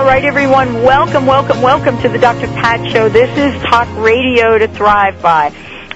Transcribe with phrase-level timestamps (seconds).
[0.00, 2.46] All right, everyone, welcome, welcome, welcome to the Dr.
[2.46, 3.10] Pat Show.
[3.10, 5.48] This is talk radio to thrive by.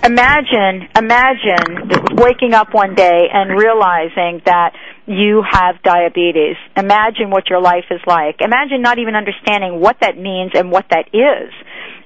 [0.05, 4.75] Imagine, imagine waking up one day and realizing that
[5.07, 6.57] you have diabetes.
[6.77, 8.43] Imagine what your life is like.
[8.43, 11.51] Imagine not even understanding what that means and what that is.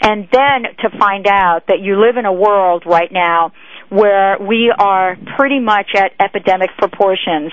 [0.01, 3.51] And then to find out that you live in a world right now
[3.89, 7.51] where we are pretty much at epidemic proportions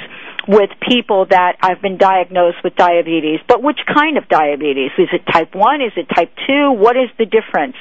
[0.47, 3.39] with people that have been diagnosed with diabetes.
[3.47, 4.91] But which kind of diabetes?
[4.97, 5.81] Is it type 1?
[5.81, 6.71] Is it type 2?
[6.71, 7.75] What is the difference?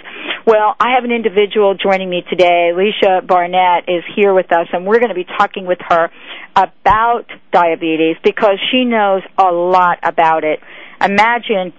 [0.47, 2.71] Well, I have an individual joining me today.
[2.73, 6.11] Alicia Barnett is here with us and we're going to be talking with her
[6.57, 10.61] about diabetes because she knows a lot about it.
[11.01, 11.73] Imagine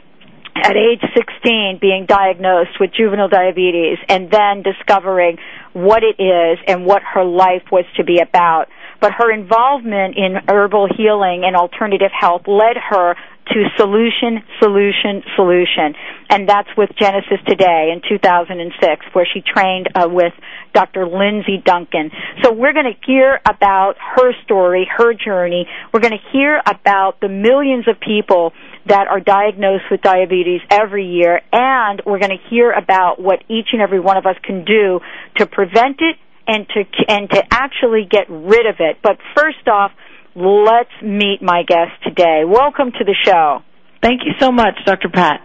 [0.56, 5.38] at age 16 being diagnosed with juvenile diabetes and then discovering
[5.74, 8.68] what it is and what her life was to be about
[9.02, 13.16] but her involvement in herbal healing and alternative health led her
[13.48, 15.94] to solution, solution, solution.
[16.30, 20.34] And that's with Genesis Today in 2006, where she trained uh, with
[20.74, 21.08] Dr.
[21.08, 22.12] Lindsey Duncan.
[22.44, 25.68] So we're going to hear about her story, her journey.
[25.94, 28.54] We're going to hear about the millions of people
[28.88, 33.70] that are diagnosed with diabetes every year, and we're going to hear about what each
[33.74, 35.00] and every one of us can do
[35.38, 38.98] to prevent it and to and to actually get rid of it.
[39.02, 39.92] But first off,
[40.36, 42.44] let's meet my guest today.
[42.46, 43.60] Welcome to the show.
[44.02, 45.10] Thank you so much, Dr.
[45.10, 45.42] Pat.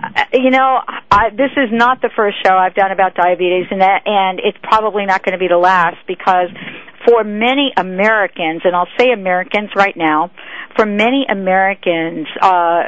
[0.00, 3.80] Uh, you know, I, this is not the first show I've done about diabetes, and
[3.80, 6.48] that, and it's probably not going to be the last because
[7.08, 10.30] for many Americans, and I'll say Americans right now,
[10.76, 12.82] for many Americans, uh,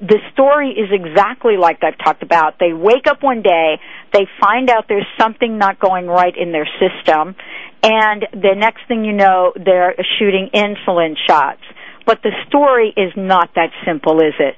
[0.00, 2.60] the story is exactly like I've talked about.
[2.60, 3.80] They wake up one day,
[4.12, 7.34] they find out there's something not going right in their system,
[7.82, 11.62] and the next thing you know, they're shooting insulin shots.
[12.06, 14.54] But the story is not that simple, is it?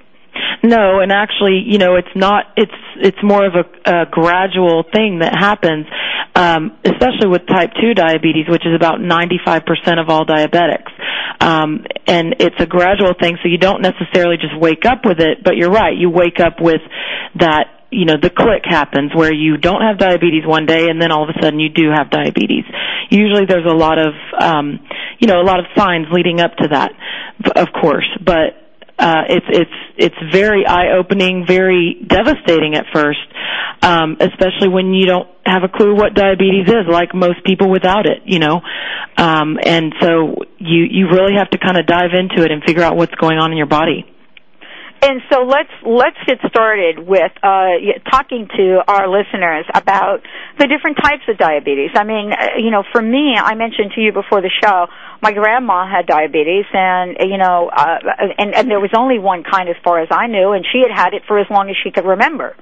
[0.63, 2.47] No, and actually, you know, it's not.
[2.57, 5.87] It's it's more of a, a gradual thing that happens,
[6.35, 10.91] um, especially with type two diabetes, which is about ninety five percent of all diabetics.
[11.41, 15.43] Um, and it's a gradual thing, so you don't necessarily just wake up with it.
[15.43, 16.81] But you're right, you wake up with
[17.41, 21.13] that you know the click happens where you don't have diabetes one day and then
[21.13, 22.65] all of a sudden you do have diabetes
[23.11, 24.81] usually there's a lot of um
[25.19, 26.93] you know a lot of signs leading up to that
[27.55, 28.62] of course but
[29.03, 33.19] uh, it's it's it's very eye opening, very devastating at first,
[33.83, 38.07] um, especially when you don't have a clue what diabetes is, like most people without
[38.07, 38.61] it, you know.
[39.19, 42.85] Um, and so you you really have to kind of dive into it and figure
[42.85, 44.07] out what's going on in your body.
[45.03, 47.75] And so let's let's get started with uh,
[48.09, 50.23] talking to our listeners about
[50.61, 51.91] the different types of diabetes.
[51.97, 54.87] I mean, uh, you know, for me, I mentioned to you before the show,
[55.23, 57.99] my grandma had diabetes, and you know, uh,
[58.39, 60.91] and and there was only one kind as far as I knew, and she had
[60.91, 62.57] had it for as long as she could remember.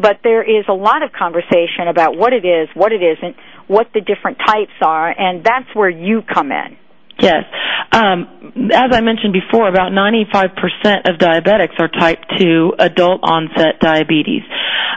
[0.00, 3.36] But there is a lot of conversation about what it is, what it isn't,
[3.66, 6.78] what the different types are, and that's where you come in.
[7.20, 7.44] Yes.
[7.92, 14.42] Um, as I mentioned before, about 95% of diabetics are type 2 adult onset diabetes.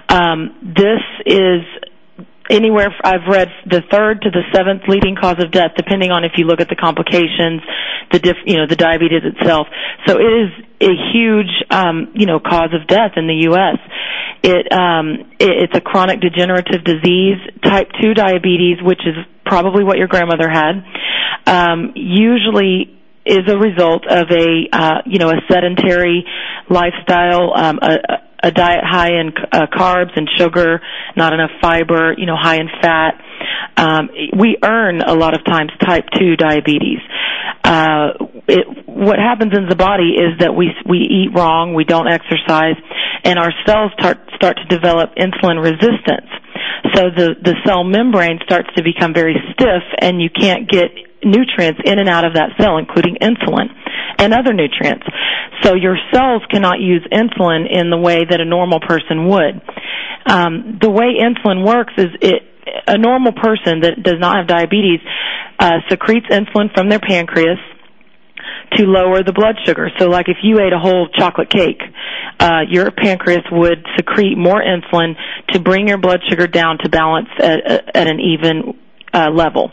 [0.07, 1.61] Um, this is
[2.49, 6.33] anywhere I've read the third to the seventh leading cause of death, depending on if
[6.37, 7.61] you look at the complications,
[8.11, 9.67] the diff, you know the diabetes itself.
[10.07, 10.49] So it is
[10.81, 13.77] a huge um, you know cause of death in the U.S.
[14.43, 17.37] It, um, it it's a chronic degenerative disease.
[17.63, 19.15] Type two diabetes, which is
[19.45, 20.83] probably what your grandmother had,
[21.45, 26.25] um, usually is a result of a uh, you know a sedentary
[26.69, 30.81] lifestyle, um, a, a diet high in uh, carbs and sugar,
[31.15, 33.21] not enough fiber, you know, high in fat.
[33.77, 36.99] Um, we earn a lot of times type two diabetes.
[37.63, 38.13] Uh,
[38.47, 42.75] it, what happens in the body is that we we eat wrong, we don't exercise,
[43.23, 46.29] and our cells start start to develop insulin resistance.
[46.95, 50.89] So the the cell membrane starts to become very stiff, and you can't get
[51.23, 53.69] nutrients in and out of that cell, including insulin
[54.17, 55.05] and other nutrients.
[55.63, 59.61] So your cells cannot use insulin in the way that a normal person would.
[60.25, 62.43] Um, the way insulin works is it
[62.87, 64.99] a normal person that does not have diabetes
[65.59, 67.57] uh, secretes insulin from their pancreas
[68.73, 69.89] to lower the blood sugar.
[69.99, 71.81] So like if you ate a whole chocolate cake,
[72.39, 75.15] uh, your pancreas would secrete more insulin
[75.49, 78.77] to bring your blood sugar down to balance at, at an even
[79.13, 79.71] uh, level.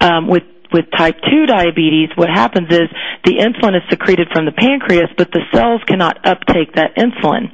[0.00, 2.88] Um, with with type 2 diabetes, what happens is
[3.24, 7.48] the insulin is secreted from the pancreas, but the cells cannot uptake that insulin.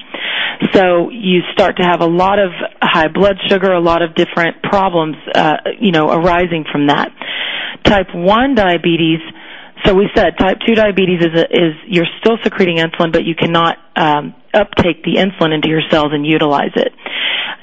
[0.73, 2.51] So you start to have a lot of
[2.81, 7.11] high blood sugar, a lot of different problems, uh, you know, arising from that.
[7.85, 9.21] Type 1 diabetes
[9.85, 13.35] So we said type 2 diabetes is, a, is you're still secreting insulin, but you
[13.35, 16.93] cannot um, uptake the insulin into your cells and utilize it.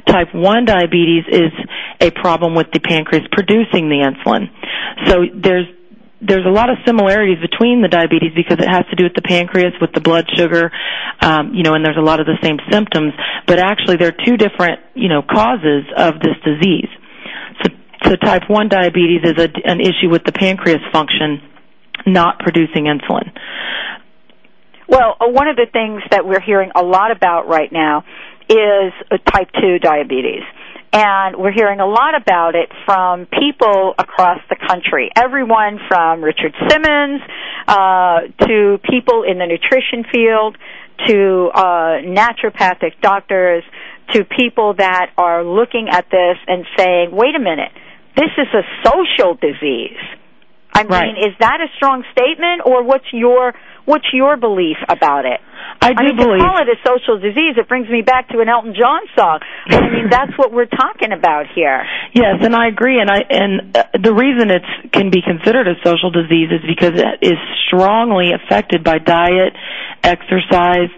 [0.07, 1.51] Type 1 diabetes is
[2.00, 4.50] a problem with the pancreas producing the insulin.
[5.07, 5.68] So there's
[6.21, 9.24] there's a lot of similarities between the diabetes because it has to do with the
[9.25, 10.71] pancreas, with the blood sugar,
[11.19, 13.13] um, you know, and there's a lot of the same symptoms.
[13.48, 16.89] But actually, there are two different, you know, causes of this disease.
[17.63, 17.74] So,
[18.06, 21.42] so type 1 diabetes is a, an issue with the pancreas function
[22.06, 23.33] not producing insulin.
[24.88, 28.03] Well, uh, one of the things that we're hearing a lot about right now
[28.51, 28.94] is
[29.31, 30.44] type 2 diabetes.
[30.94, 35.09] And we're hearing a lot about it from people across the country.
[35.15, 37.21] Everyone from Richard Simmons
[37.65, 40.57] uh, to people in the nutrition field
[41.07, 43.63] to uh, naturopathic doctors
[44.12, 47.71] to people that are looking at this and saying, wait a minute,
[48.18, 49.98] this is a social disease.
[50.74, 51.18] I mean, right.
[51.18, 53.53] is that a strong statement, or what's your
[53.86, 55.39] what's your belief about it?
[55.81, 56.42] I do I mean, believe.
[56.42, 59.39] to call it a social disease, it brings me back to an Elton John song.
[59.68, 61.86] I mean, that's what we're talking about here.
[62.13, 63.00] Yes, and I agree.
[63.01, 64.62] And I and uh, the reason it
[64.94, 69.54] can be considered a social disease is because it is strongly affected by diet,
[70.04, 70.94] exercise,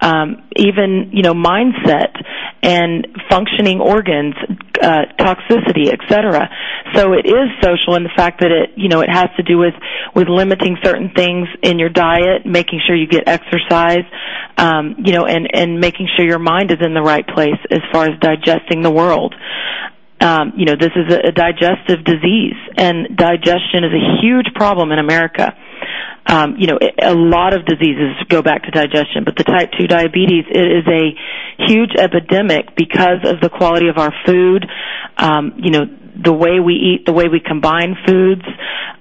[0.00, 2.14] um, even you know mindset
[2.62, 4.34] and functioning organs,
[4.82, 6.48] uh, toxicity, etc.
[6.94, 9.58] So it is social in the fact that it you know it has to do
[9.58, 9.74] with
[10.14, 14.04] with limiting certain things in your diet, making sure you get exercise,
[14.56, 17.80] um, you know, and and making sure your mind is in the right place as
[17.92, 19.34] far as digesting the world.
[20.18, 24.90] Um, you know, this is a, a digestive disease, and digestion is a huge problem
[24.90, 25.54] in America
[26.58, 30.44] you know, a lot of diseases go back to digestion, but the type 2 diabetes
[30.50, 31.14] it is a
[31.66, 34.66] huge epidemic because of the quality of our food,
[35.18, 35.84] um, you know,
[36.22, 38.42] the way we eat, the way we combine foods,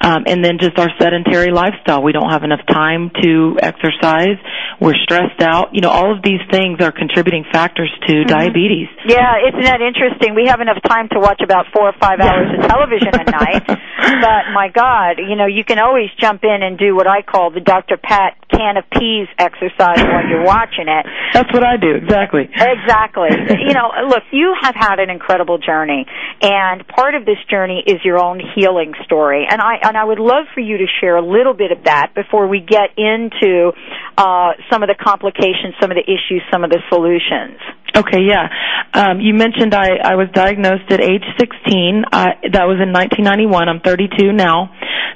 [0.02, 2.04] um, and then just our sedentary lifestyle.
[2.04, 4.38] We don't have enough time to exercise.
[4.80, 5.74] We're stressed out.
[5.74, 8.28] You know, all of these things are contributing factors to mm-hmm.
[8.28, 8.88] diabetes.
[9.08, 10.36] Yeah, isn't that interesting?
[10.36, 13.64] We have enough time to watch about four or five hours of television a night,
[13.68, 17.52] but my God, you know, you can always jump in and do what I call
[17.52, 17.98] the Dr.
[17.98, 21.06] Pat can of peas exercise while you're watching it.
[21.34, 22.48] That's what I do, exactly.
[22.52, 23.30] Exactly.
[23.66, 26.06] you know, look, you have had an incredible journey,
[26.42, 30.20] and part of this journey is your own healing story, and I and I would
[30.20, 33.72] love for you to share a little bit of that before we get into
[34.18, 37.60] uh, some of the complications, some of the issues, some of the solutions.
[37.96, 38.50] Okay, yeah.
[38.94, 42.06] Um, you mentioned I, I was diagnosed at age 16.
[42.12, 43.70] I, that was in 1991.
[43.70, 44.72] I'm 32 now,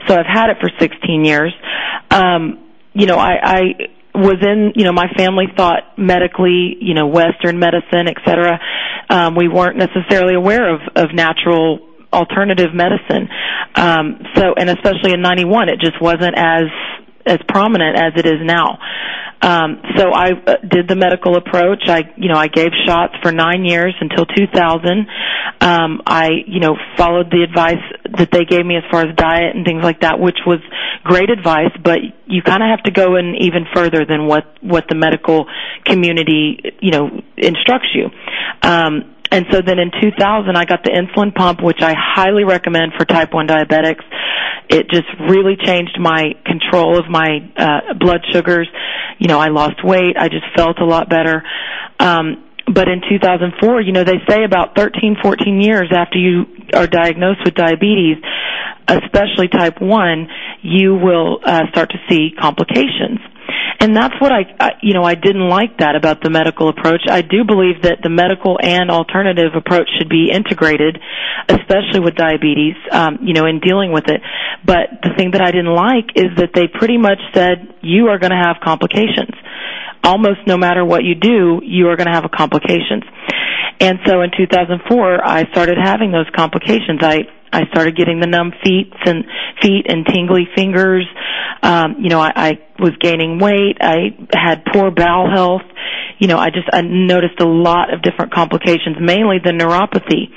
[0.08, 1.54] so I've had it for 16 years.
[2.10, 3.62] Um, you know, I, I
[4.16, 8.60] was in, you know, my family thought medically, you know, Western medicine, et cetera.
[9.10, 11.80] Um, we weren't necessarily aware of, of natural
[12.12, 13.30] alternative medicine.
[13.76, 16.64] Um, so, and especially in 91, it just wasn't as,
[17.26, 18.80] as prominent as it is now.
[19.42, 21.84] Um, so I uh, did the medical approach.
[21.88, 25.08] I, you know, I gave shots for nine years until 2000.
[25.62, 27.84] Um, I, you know, followed the advice
[28.18, 30.60] that they gave me as far as diet and things like that, which was
[31.04, 31.72] great advice.
[31.82, 35.46] But you kind of have to go in even further than what what the medical
[35.86, 38.10] community, you know, instructs you.
[38.62, 42.94] Um, and so then in 2000, I got the insulin pump, which I highly recommend
[42.98, 44.04] for type 1 diabetics.
[44.70, 48.68] It just really changed my control of my uh, blood sugars.
[49.20, 50.16] You know, I lost weight.
[50.18, 51.44] I just felt a lot better.
[52.00, 56.88] Um, but in 2004, you know, they say about 13, 14 years after you are
[56.88, 58.18] diagnosed with diabetes,
[58.88, 60.28] especially type 1,
[60.62, 63.20] you will uh, start to see complications
[63.80, 67.02] and that's what I, I you know I didn't like that about the medical approach.
[67.10, 71.00] I do believe that the medical and alternative approach should be integrated,
[71.48, 74.22] especially with diabetes, um, you know, in dealing with it.
[74.66, 78.20] But the thing that I didn't like is that they pretty much said you are
[78.20, 79.32] going to have complications.
[80.04, 83.04] Almost no matter what you do, you are going to have complications.
[83.80, 87.00] And so in 2004, I started having those complications.
[87.02, 89.26] I I started getting the numb feet and
[89.62, 91.08] feet and tingly fingers.
[91.62, 93.78] Um, you know, I, I was gaining weight.
[93.82, 95.68] I had poor bowel health.
[96.20, 100.30] You know, I just I noticed a lot of different complications, mainly the neuropathy,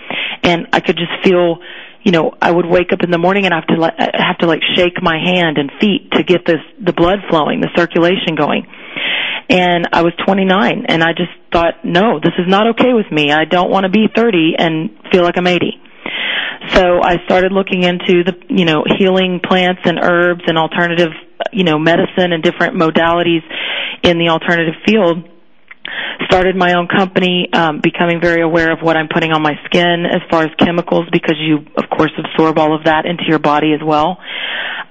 [0.42, 1.58] and I could just feel.
[2.04, 4.26] You know, I would wake up in the morning and I have to like, I
[4.26, 7.70] have to like shake my hand and feet to get this the blood flowing, the
[7.76, 8.66] circulation going.
[9.48, 13.30] And I was 29, and I just thought, no, this is not okay with me.
[13.32, 15.78] I don't want to be 30 and feel like I'm 80.
[16.70, 21.10] So I started looking into the, you know, healing plants and herbs and alternative,
[21.52, 23.42] you know, medicine and different modalities
[24.02, 25.28] in the alternative field.
[26.26, 30.04] Started my own company, um, becoming very aware of what I'm putting on my skin
[30.06, 33.72] as far as chemicals because you, of course, absorb all of that into your body
[33.74, 34.18] as well.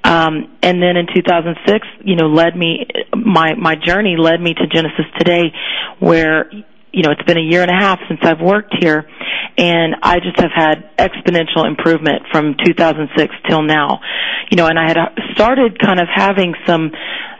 [0.03, 2.85] Um, and then in 2006, you know, led me,
[3.15, 5.53] my, my journey led me to Genesis Today,
[5.99, 6.51] where,
[6.93, 9.05] you know, it's been a year and a half since I've worked here,
[9.57, 13.99] and I just have had exponential improvement from 2006 till now.
[14.49, 14.97] You know, and I had
[15.33, 16.91] started kind of having some,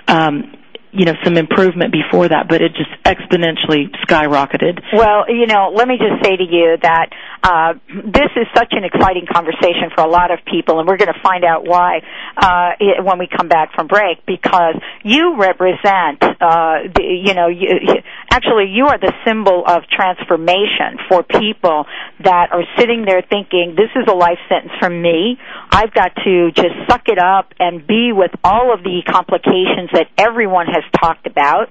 [0.07, 0.53] um,
[0.93, 4.79] you know some improvement before that, but it just exponentially skyrocketed.
[4.93, 7.09] Well, you know, let me just say to you that
[7.43, 11.13] uh, this is such an exciting conversation for a lot of people, and we're going
[11.13, 12.01] to find out why
[12.37, 14.25] uh, it, when we come back from break.
[14.25, 20.97] Because you represent, uh, the, you know, you, actually, you are the symbol of transformation
[21.07, 21.85] for people
[22.23, 25.37] that are sitting there thinking, "This is a life sentence for me.
[25.71, 30.07] I've got to just suck it up and be with all of the complications that
[30.17, 31.69] everyone has talked about,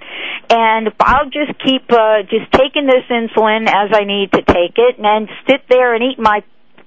[0.51, 4.99] and I'll just keep uh, just taking this insulin as I need to take it,
[4.99, 6.43] and sit there and eat my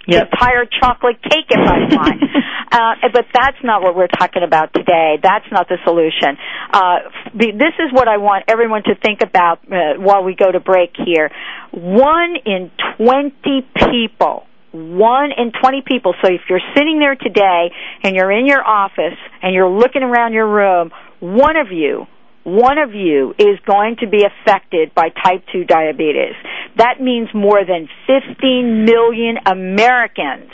[0.08, 0.30] yep.
[0.32, 2.24] entire chocolate cake if I want.
[2.72, 5.18] uh, but that's not what we're talking about today.
[5.22, 6.38] That's not the solution.
[6.72, 10.60] Uh, this is what I want everyone to think about uh, while we go to
[10.60, 11.32] break here.
[11.72, 16.16] One in 20 people one in 20 people.
[16.22, 20.34] So if you're sitting there today and you're in your office and you're looking around
[20.34, 22.08] your room, one of you
[22.44, 26.36] one of you is going to be affected by type 2 diabetes.
[26.78, 30.52] That means more than 15 million Americans.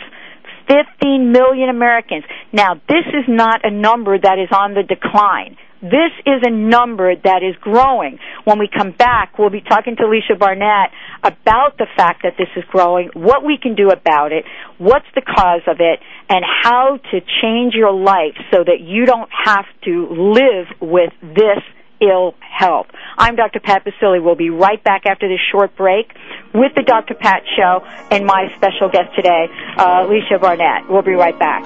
[0.67, 2.24] 15 million Americans.
[2.53, 5.58] Now, this is not a number that is on the decline.
[5.81, 8.19] This is a number that is growing.
[8.43, 10.91] When we come back, we'll be talking to Alicia Barnett
[11.24, 14.43] about the fact that this is growing, what we can do about it,
[14.77, 19.29] what's the cause of it, and how to change your life so that you don't
[19.46, 21.63] have to live with this
[22.01, 22.87] ill health.
[23.17, 23.59] I'm Dr.
[23.59, 24.23] Pat Baccili.
[24.23, 26.11] We'll be right back after this short break
[26.53, 27.15] with the Dr.
[27.15, 30.89] Pat Show and my special guest today, uh, Alicia Barnett.
[30.89, 31.63] We'll be right back.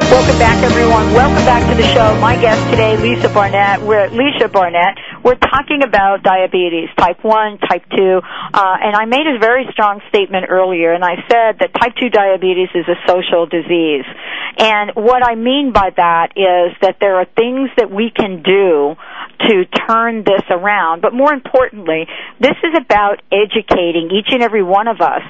[0.00, 1.12] Welcome back, everyone.
[1.12, 2.14] Welcome back to the show.
[2.20, 3.82] My guest today, Lisa Barnett.
[3.82, 4.96] We're at Lisa Barnett.
[5.28, 10.00] We're talking about diabetes, type one, type two, uh, and I made a very strong
[10.08, 14.08] statement earlier, and I said that type two diabetes is a social disease.
[14.56, 18.96] And what I mean by that is that there are things that we can do
[19.40, 21.02] to turn this around.
[21.02, 22.06] But more importantly,
[22.40, 25.22] this is about educating each and every one of us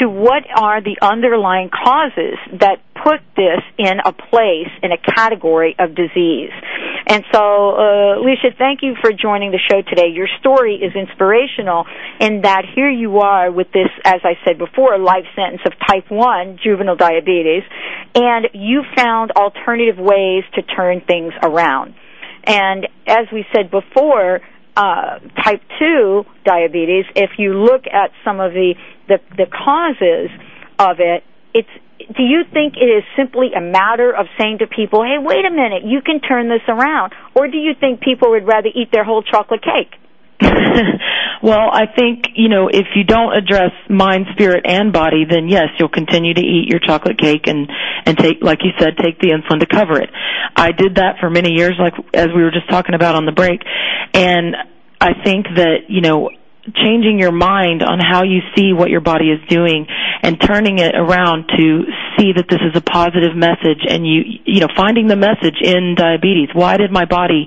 [0.00, 5.76] to what are the underlying causes that put this in a place, in a category
[5.78, 6.50] of disease.
[7.08, 10.08] And so, uh, Alicia, thank you for joining the show today.
[10.12, 11.86] Your story is inspirational
[12.18, 16.10] in that here you are with this, as I said before, life sentence of type
[16.10, 17.62] 1 juvenile diabetes,
[18.16, 21.94] and you found alternative ways to turn things around.
[22.46, 24.40] And as we said before,
[24.76, 28.74] uh, type 2 diabetes, if you look at some of the,
[29.08, 30.30] the, the causes
[30.78, 31.24] of it,
[31.54, 35.44] it's do you think it is simply a matter of saying to people, hey, wait
[35.46, 37.14] a minute, you can turn this around?
[37.34, 39.98] Or do you think people would rather eat their whole chocolate cake?
[41.42, 45.68] well, I think, you know, if you don't address mind, spirit, and body, then yes,
[45.78, 47.70] you'll continue to eat your chocolate cake and,
[48.04, 50.10] and take, like you said, take the insulin to cover it.
[50.54, 53.32] I did that for many years, like, as we were just talking about on the
[53.32, 53.62] break.
[54.14, 54.56] And
[55.00, 56.30] I think that, you know,
[56.74, 59.86] changing your mind on how you see what your body is doing
[60.22, 61.84] and turning it around to
[62.18, 65.94] see that this is a positive message and you you know finding the message in
[65.96, 67.46] diabetes why did my body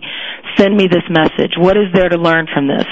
[0.57, 1.53] send me this message?
[1.57, 2.87] What is there to learn from this?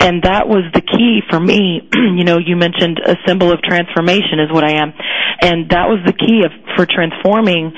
[0.00, 1.86] And that was the key for me.
[2.10, 4.92] You know you mentioned a symbol of transformation is what i am.
[5.40, 7.72] And that was the key of for transforming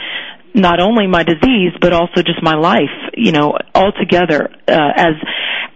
[0.55, 5.15] not only my disease but also just my life you know altogether uh, as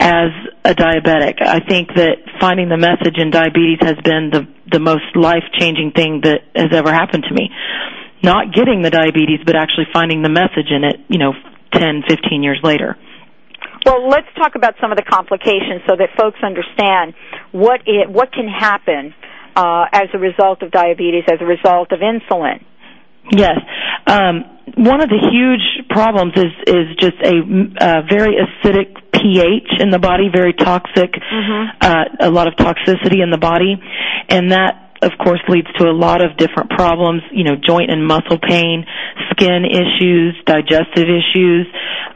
[0.01, 0.31] as
[0.65, 1.43] a diabetic.
[1.43, 5.93] I think that finding the message in diabetes has been the the most life changing
[5.95, 7.51] thing that has ever happened to me.
[8.23, 11.35] Not getting the diabetes but actually finding the message in it you know
[11.73, 12.97] 10 15 years later
[13.87, 17.15] well, let's talk about some of the complications so that folks understand
[17.53, 19.15] what it, what can happen
[19.55, 22.65] uh, as a result of diabetes, as a result of insulin.
[23.31, 23.59] Yes.
[24.07, 24.45] Um,
[24.77, 27.35] one of the huge problems is is just a,
[27.81, 31.79] a very acidic pH in the body, very toxic, mm-hmm.
[31.81, 33.77] uh, a lot of toxicity in the body,
[34.29, 38.07] and that of course leads to a lot of different problems, you know, joint and
[38.07, 38.85] muscle pain,
[39.31, 41.67] skin issues, digestive issues,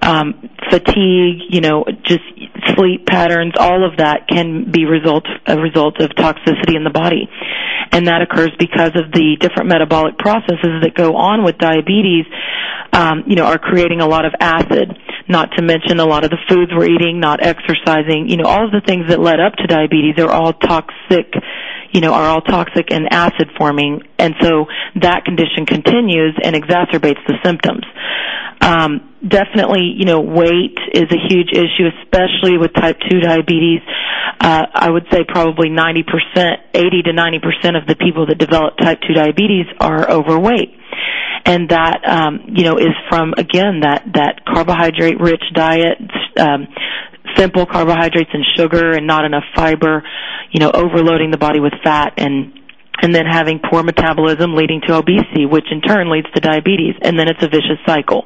[0.03, 2.25] um, fatigue, you know, just
[2.77, 7.29] sleep patterns, all of that can be result a result of toxicity in the body.
[7.93, 12.25] And that occurs because of the different metabolic processes that go on with diabetes,
[12.93, 14.97] um, you know, are creating a lot of acid.
[15.29, 18.65] Not to mention a lot of the foods we're eating, not exercising, you know, all
[18.65, 21.35] of the things that led up to diabetes are all toxic
[21.93, 24.67] you know, are all toxic and acid forming, and so
[25.01, 27.85] that condition continues and exacerbates the symptoms.
[28.61, 33.81] Um, definitely, you know, weight is a huge issue, especially with type 2 diabetes.
[34.41, 36.05] Uh, I would say probably 90%,
[36.75, 40.77] 80 to 90% of the people that develop type 2 diabetes are overweight.
[41.47, 45.99] And that, um, you know, is from, again, that, that carbohydrate rich diet,
[46.39, 46.69] um,
[47.37, 50.03] simple carbohydrates and sugar and not enough fiber,
[50.51, 52.55] you know, overloading the body with fat and
[53.03, 57.19] and then having poor metabolism leading to obesity, which in turn leads to diabetes, and
[57.19, 58.25] then it's a vicious cycle.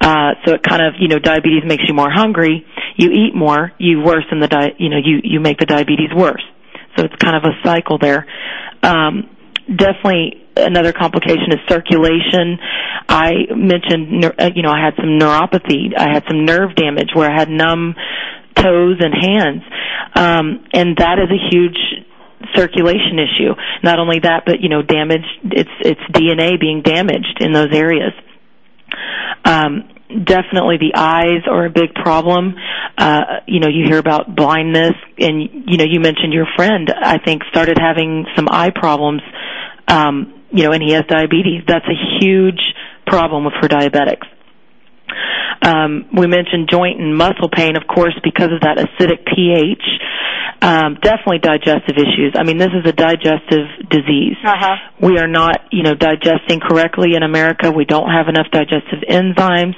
[0.00, 2.66] Uh, so it kind of, you know, diabetes makes you more hungry.
[2.96, 6.44] You eat more, you worsen the diet, you know, you you make the diabetes worse.
[6.96, 8.26] So it's kind of a cycle there.
[8.82, 9.30] Um,
[9.66, 12.58] definitely another complication is circulation.
[13.08, 15.96] I mentioned, uh, you know, I had some neuropathy.
[15.96, 17.94] I had some nerve damage where I had numb
[18.56, 19.62] toes and hands.
[20.14, 21.78] Um, and that is a huge
[22.54, 23.54] circulation issue.
[23.82, 25.26] Not only that, but you know, damage.
[25.44, 28.12] It's it's DNA being damaged in those areas.
[29.44, 32.54] Um, definitely the eyes are a big problem.
[32.96, 37.18] Uh, you know, you hear about blindness and, you know, you mentioned your friend, I
[37.18, 39.22] think, started having some eye problems,
[39.88, 41.62] um, you know, and he has diabetes.
[41.68, 42.60] That's a huge
[43.06, 44.26] problem with for diabetics.
[45.62, 49.82] Um, we mentioned joint and muscle pain, of course, because of that acidic pH.
[50.62, 52.32] Um, definitely digestive issues.
[52.34, 54.36] I mean, this is a digestive disease.
[54.42, 54.76] Uh-huh.
[55.02, 57.70] We are not, you know, digesting correctly in America.
[57.70, 59.74] We don't have enough digestive enzymes.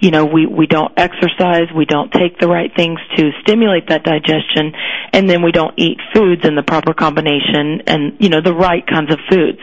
[0.00, 1.70] You know, we, we don't exercise.
[1.74, 4.72] We don't take the right things to stimulate that digestion.
[5.12, 8.86] And then we don't eat foods in the proper combination and, you know, the right
[8.86, 9.58] kinds of foods.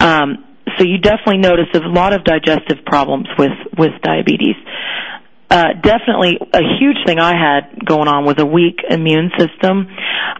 [0.00, 0.44] Um,
[0.78, 4.56] so you definitely notice a lot of digestive problems with with diabetes.
[5.50, 9.88] Uh, definitely a huge thing I had going on was a weak immune system.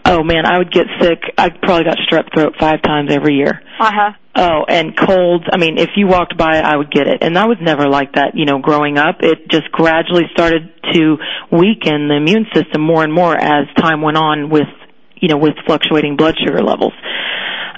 [0.04, 1.22] Oh man, I would get sick.
[1.38, 3.62] I probably got strep throat five times every year.
[3.80, 4.12] Uh huh.
[4.36, 5.44] Oh, and colds.
[5.50, 7.22] I mean, if you walked by, I would get it.
[7.22, 9.16] And I was never like that, you know, growing up.
[9.20, 11.16] It just gradually started to
[11.50, 14.68] weaken the immune system more and more as time went on with,
[15.16, 16.92] you know, with fluctuating blood sugar levels.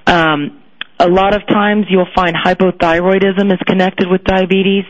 [0.06, 0.59] Um,
[1.00, 4.84] a lot of times you'll find hypothyroidism is connected with diabetes.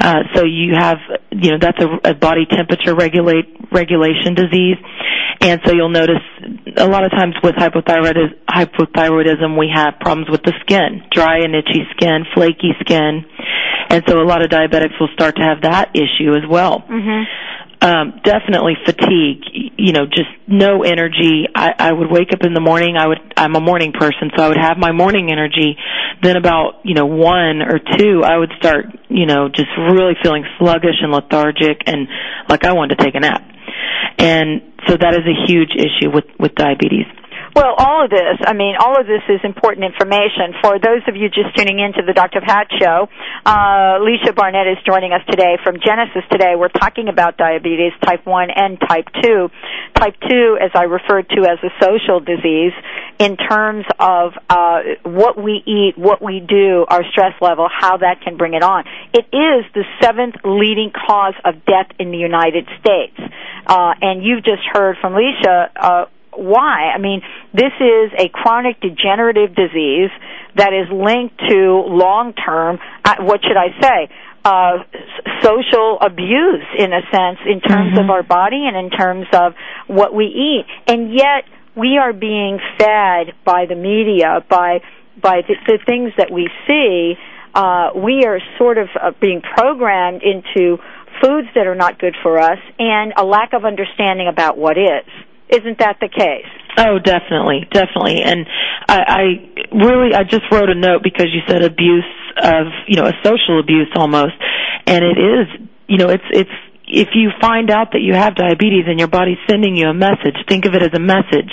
[0.00, 0.96] Uh, so you have,
[1.30, 4.76] you know, that's a, a body temperature regulate regulation disease,
[5.40, 6.22] and so you'll notice
[6.76, 11.54] a lot of times with hypothyroidism, hypothyroidism we have problems with the skin, dry and
[11.54, 13.24] itchy skin, flaky skin,
[13.90, 16.80] and so a lot of diabetics will start to have that issue as well.
[16.80, 19.42] Mm-hmm um, definitely fatigue.
[19.76, 21.48] You know, just no energy.
[21.54, 22.96] I, I would wake up in the morning.
[22.96, 23.18] I would.
[23.36, 25.76] I'm a morning person, so I would have my morning energy.
[26.22, 30.44] Then about you know one or two, I would start you know just really feeling
[30.58, 32.06] sluggish and lethargic, and
[32.48, 33.42] like I wanted to take a nap.
[34.18, 37.06] And so that is a huge issue with with diabetes.
[37.54, 40.56] Well, all of this, I mean, all of this is important information.
[40.64, 42.40] For those of you just tuning in to the Dr.
[42.40, 43.08] Pat Show,
[43.44, 46.56] uh, Alicia Barnett is joining us today from Genesis today.
[46.56, 49.50] We're talking about diabetes type 1 and type 2.
[50.00, 52.72] Type 2, as I referred to as a social disease,
[53.18, 58.22] in terms of uh, what we eat, what we do, our stress level, how that
[58.24, 58.84] can bring it on.
[59.12, 63.20] It is the seventh leading cause of death in the United States.
[63.66, 66.92] Uh, and you've just heard from Alicia, uh, why?
[66.94, 70.10] I mean, this is a chronic degenerative disease
[70.56, 74.08] that is linked to long-term, uh, what should I say,
[74.44, 74.78] uh,
[75.42, 78.04] social abuse in a sense in terms mm-hmm.
[78.04, 79.54] of our body and in terms of
[79.86, 80.64] what we eat.
[80.86, 81.44] And yet,
[81.76, 84.80] we are being fed by the media, by,
[85.20, 87.14] by the, the things that we see,
[87.54, 90.78] uh, we are sort of uh, being programmed into
[91.22, 95.06] foods that are not good for us and a lack of understanding about what is.
[95.52, 96.48] Isn't that the case?
[96.78, 98.22] Oh, definitely, definitely.
[98.22, 98.46] And
[98.88, 99.22] I, I
[99.76, 102.08] really, I just wrote a note because you said abuse
[102.42, 104.32] of, you know, a social abuse almost.
[104.86, 106.50] And it is, you know, it's, it's,
[106.88, 110.36] if you find out that you have diabetes and your body's sending you a message,
[110.48, 111.52] think of it as a message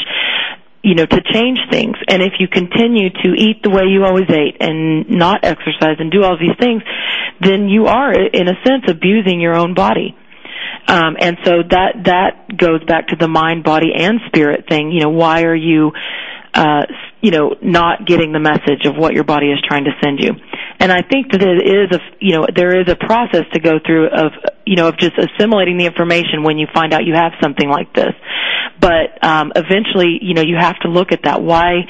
[0.81, 1.95] you know, to change things.
[2.07, 6.09] And if you continue to eat the way you always ate and not exercise and
[6.09, 6.81] do all these things,
[7.41, 10.15] then you are, in a sense, abusing your own body.
[10.87, 14.91] Um, and so that that goes back to the mind, body, and spirit thing.
[14.91, 15.91] You know, why are you,
[16.53, 16.85] uh,
[17.21, 20.31] you know, not getting the message of what your body is trying to send you?
[20.79, 23.79] And I think that it is a, you know, there is a process to go
[23.85, 24.31] through of,
[24.65, 27.93] you know, of just assimilating the information when you find out you have something like
[27.93, 28.13] this.
[28.79, 31.41] But um, eventually, you know, you have to look at that.
[31.41, 31.83] Why?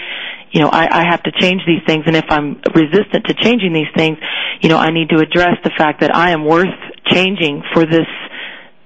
[0.51, 3.73] you know, I, I have to change these things, and if I'm resistant to changing
[3.73, 4.17] these things,
[4.61, 6.73] you know, I need to address the fact that I am worth
[7.05, 8.07] changing for this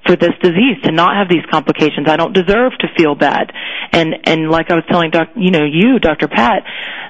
[0.05, 2.07] for this disease to not have these complications.
[2.07, 3.51] I don't deserve to feel bad.
[3.91, 6.27] And and like I was telling doc, you know, you, Dr.
[6.27, 6.63] Pat,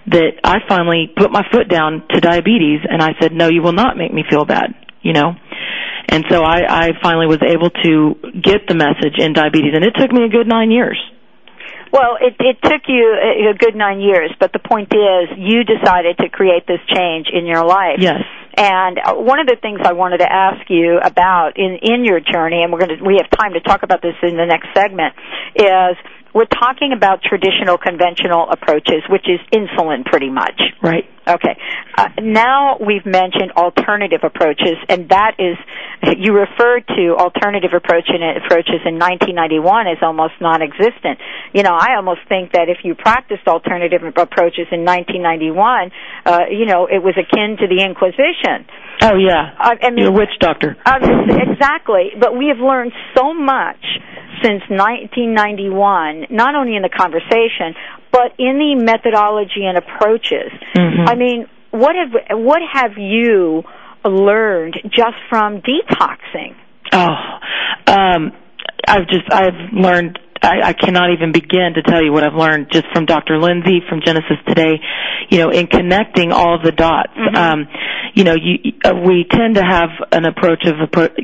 [0.08, 3.74] that I finally put my foot down to diabetes and I said, "No, you will
[3.74, 5.34] not make me feel bad." You know?
[6.10, 9.96] And so I I finally was able to get the message in diabetes and it
[9.98, 11.00] took me a good 9 years.
[11.94, 13.06] Well, it, it took you
[13.52, 17.46] a good nine years, but the point is, you decided to create this change in
[17.46, 18.02] your life.
[18.02, 18.26] Yes.
[18.58, 22.20] And uh, one of the things I wanted to ask you about in in your
[22.20, 24.70] journey, and we're going to we have time to talk about this in the next
[24.74, 25.14] segment,
[25.54, 25.94] is
[26.34, 30.60] we're talking about traditional conventional approaches, which is insulin pretty much.
[30.82, 31.06] Right.
[31.28, 31.56] Okay.
[31.96, 35.56] Uh, now we've mentioned alternative approaches, and that is,
[36.20, 41.20] you referred to alternative approach in, approaches in 1991 as almost non-existent.
[41.54, 45.92] You know, I almost think that if you practiced alternative approaches in 1991,
[46.26, 48.68] uh, you know, it was akin to the Inquisition.
[49.02, 50.76] Oh yeah, I, I mean, you're a witch doctor.
[50.86, 51.00] Uh,
[51.40, 53.80] exactly, but we have learned so much
[54.42, 57.76] since 1991, not only in the conversation,
[58.12, 60.52] but in the methodology and approaches.
[60.76, 61.08] Mm-hmm.
[61.08, 63.64] I mean, what have what have you
[64.06, 66.56] learned just from detoxing?
[66.92, 67.16] Oh,
[67.88, 68.32] um,
[68.88, 72.68] I've just I've learned I, I cannot even begin to tell you what I've learned
[72.72, 73.40] just from Dr.
[73.40, 74.80] Lindsey from Genesis today.
[75.30, 77.14] You know, in connecting all the dots.
[77.18, 77.36] Mm-hmm.
[77.36, 77.68] Um,
[78.14, 80.76] you know, you, uh, we tend to have an approach of,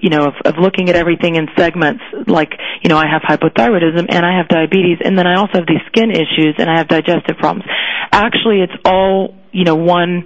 [0.01, 2.01] you know, of, of looking at everything in segments.
[2.25, 5.67] Like, you know, I have hypothyroidism and I have diabetes, and then I also have
[5.67, 7.65] these skin issues and I have digestive problems.
[8.11, 10.25] Actually, it's all you know one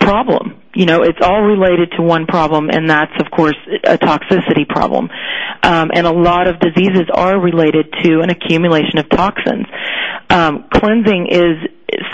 [0.00, 0.62] problem.
[0.74, 5.08] You know, it's all related to one problem, and that's, of course, a toxicity problem.
[5.62, 9.66] Um, and a lot of diseases are related to an accumulation of toxins.
[10.30, 11.56] Um, cleansing is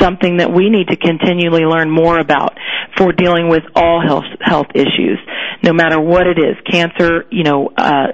[0.01, 2.57] something that we need to continually learn more about
[2.97, 5.19] for dealing with all health health issues,
[5.63, 8.13] no matter what it is, cancer, you know, uh,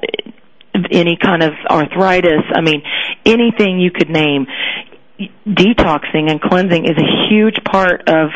[0.91, 2.43] any kind of arthritis.
[2.55, 2.83] I mean,
[3.25, 4.47] anything you could name.
[5.47, 8.31] Detoxing and cleansing is a huge part of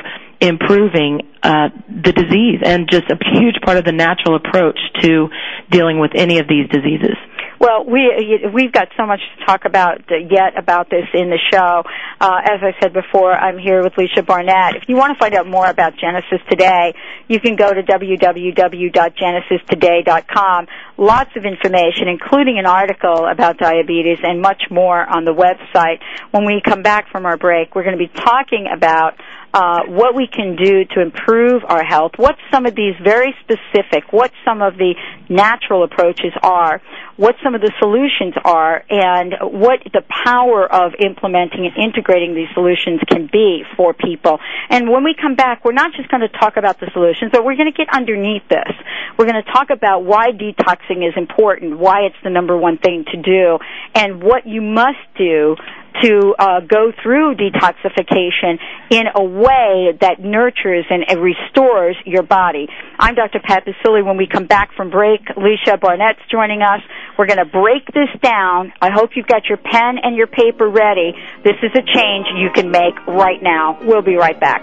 [0.44, 5.28] improving uh, the disease and just a huge part of the natural approach to
[5.70, 7.16] dealing with any of these diseases.
[7.60, 8.10] Well, we
[8.52, 11.84] we've got so much to talk about yet about this in the show.
[12.20, 14.76] Uh, as I said before, I'm here with Lisa Barnett.
[14.76, 16.92] If you want to find out more about Genesis Today,
[17.26, 20.66] you can go to www.genesistoday.com.
[20.98, 26.00] Lots of information, including an article about diabetes and much more on the website.
[26.32, 29.14] When we come back from our break, we're going to be talking about
[29.54, 34.12] uh, what we can do to improve our health, what some of these very specific,
[34.12, 34.94] what some of the
[35.28, 36.82] natural approaches are,
[37.16, 42.48] what some of the solutions are, and what the power of implementing and integrating these
[42.52, 44.40] solutions can be for people.
[44.70, 47.44] And when we come back, we're not just going to talk about the solutions, but
[47.44, 48.74] we're going to get underneath this.
[49.16, 53.04] We're going to talk about why detoxing is important, why it's the number one thing
[53.12, 53.58] to do,
[53.94, 55.54] and what you must do
[56.02, 58.58] to uh, go through detoxification
[58.90, 62.66] in a way that nurtures and restores your body.
[62.98, 63.40] I'm Dr.
[63.40, 64.04] Pat Baccili.
[64.04, 66.80] When we come back from break, Leisha Barnett's joining us.
[67.18, 68.72] We're going to break this down.
[68.80, 71.12] I hope you've got your pen and your paper ready.
[71.44, 73.78] This is a change you can make right now.
[73.82, 74.62] We'll be right back.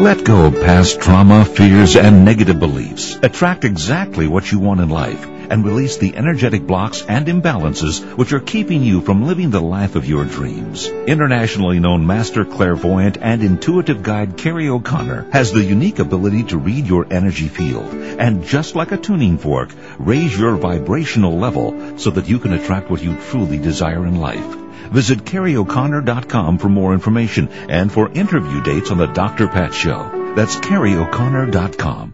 [0.00, 3.16] Let go of past trauma, fears, and negative beliefs.
[3.22, 8.32] Attract exactly what you want in life and release the energetic blocks and imbalances which
[8.32, 10.88] are keeping you from living the life of your dreams.
[10.88, 16.88] Internationally known master clairvoyant and intuitive guide Carrie O'Connor has the unique ability to read
[16.88, 22.28] your energy field and just like a tuning fork, raise your vibrational level so that
[22.28, 24.63] you can attract what you truly desire in life.
[24.94, 29.48] Visit CarrieO'Connor.com for more information and for interview dates on the Dr.
[29.48, 30.32] Pat Show.
[30.36, 32.13] That's CarrieO'Connor.com.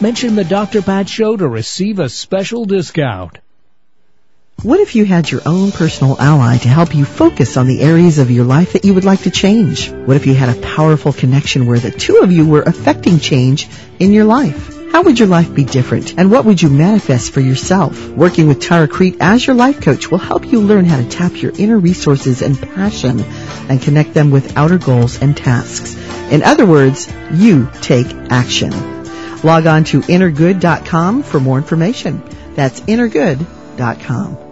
[0.00, 0.80] Mention the Dr.
[0.80, 3.38] Pat Show to receive a special discount.
[4.62, 8.18] What if you had your own personal ally to help you focus on the areas
[8.18, 9.90] of your life that you would like to change?
[9.90, 13.68] What if you had a powerful connection where the two of you were affecting change
[13.98, 14.72] in your life?
[14.92, 16.16] How would your life be different?
[16.16, 18.08] And what would you manifest for yourself?
[18.10, 21.42] Working with Tara Crete as your life coach will help you learn how to tap
[21.42, 23.20] your inner resources and passion
[23.68, 25.96] and connect them with outer goals and tasks.
[26.30, 28.97] In other words, you take action.
[29.44, 32.22] Log on to innergood.com for more information.
[32.54, 34.47] That's innergood.com.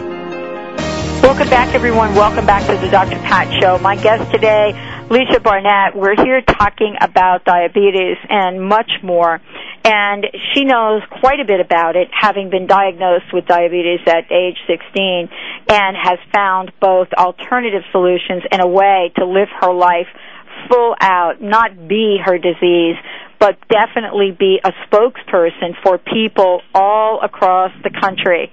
[1.22, 2.14] Welcome back, everyone.
[2.14, 3.18] Welcome back to the Dr.
[3.18, 3.78] Pat Show.
[3.78, 4.72] My guest today,
[5.10, 5.96] Lisa Barnett.
[5.96, 9.40] We're here talking about diabetes and much more.
[9.82, 14.56] And she knows quite a bit about it, having been diagnosed with diabetes at age
[14.68, 15.28] 16
[15.68, 20.06] and has found both alternative solutions and a way to live her life
[20.70, 22.94] full out, not be her disease,
[23.40, 28.52] but definitely be a spokesperson for people all across the country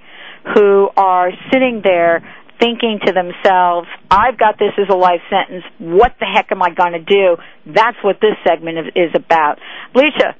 [0.54, 2.22] who are sitting there
[2.58, 5.64] thinking to themselves, I've got this as a life sentence.
[5.78, 7.36] What the heck am I going to do?
[7.66, 9.58] That's what this segment is about.
[9.94, 10.34] Leisha,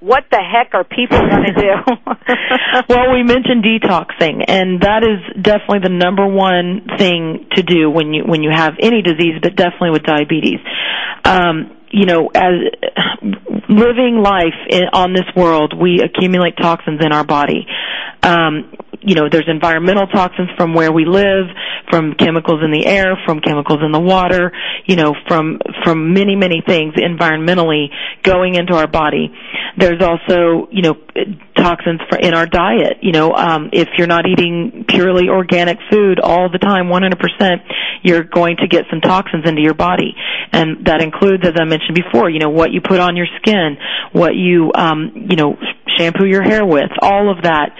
[0.00, 1.72] what the heck are people going to do?
[2.88, 8.12] well, we mentioned detoxing, and that is definitely the number one thing to do when
[8.12, 10.60] you when you have any disease, but definitely with diabetes.
[11.24, 12.52] Um, you know, as
[13.68, 17.66] living life in, on this world, we accumulate toxins in our body.
[18.22, 18.72] Um,
[19.06, 21.46] you know, there's environmental toxins from where we live,
[21.88, 24.50] from chemicals in the air, from chemicals in the water,
[24.84, 27.86] you know, from from many many things environmentally
[28.24, 29.32] going into our body.
[29.78, 30.94] There's also, you know,
[31.56, 32.98] toxins for, in our diet.
[33.00, 37.58] You know, um, if you're not eating purely organic food all the time, 100%,
[38.02, 40.14] you're going to get some toxins into your body,
[40.52, 43.76] and that includes, as I mentioned before, you know, what you put on your skin,
[44.12, 45.56] what you, um, you know,
[45.96, 47.70] shampoo your hair with, all of that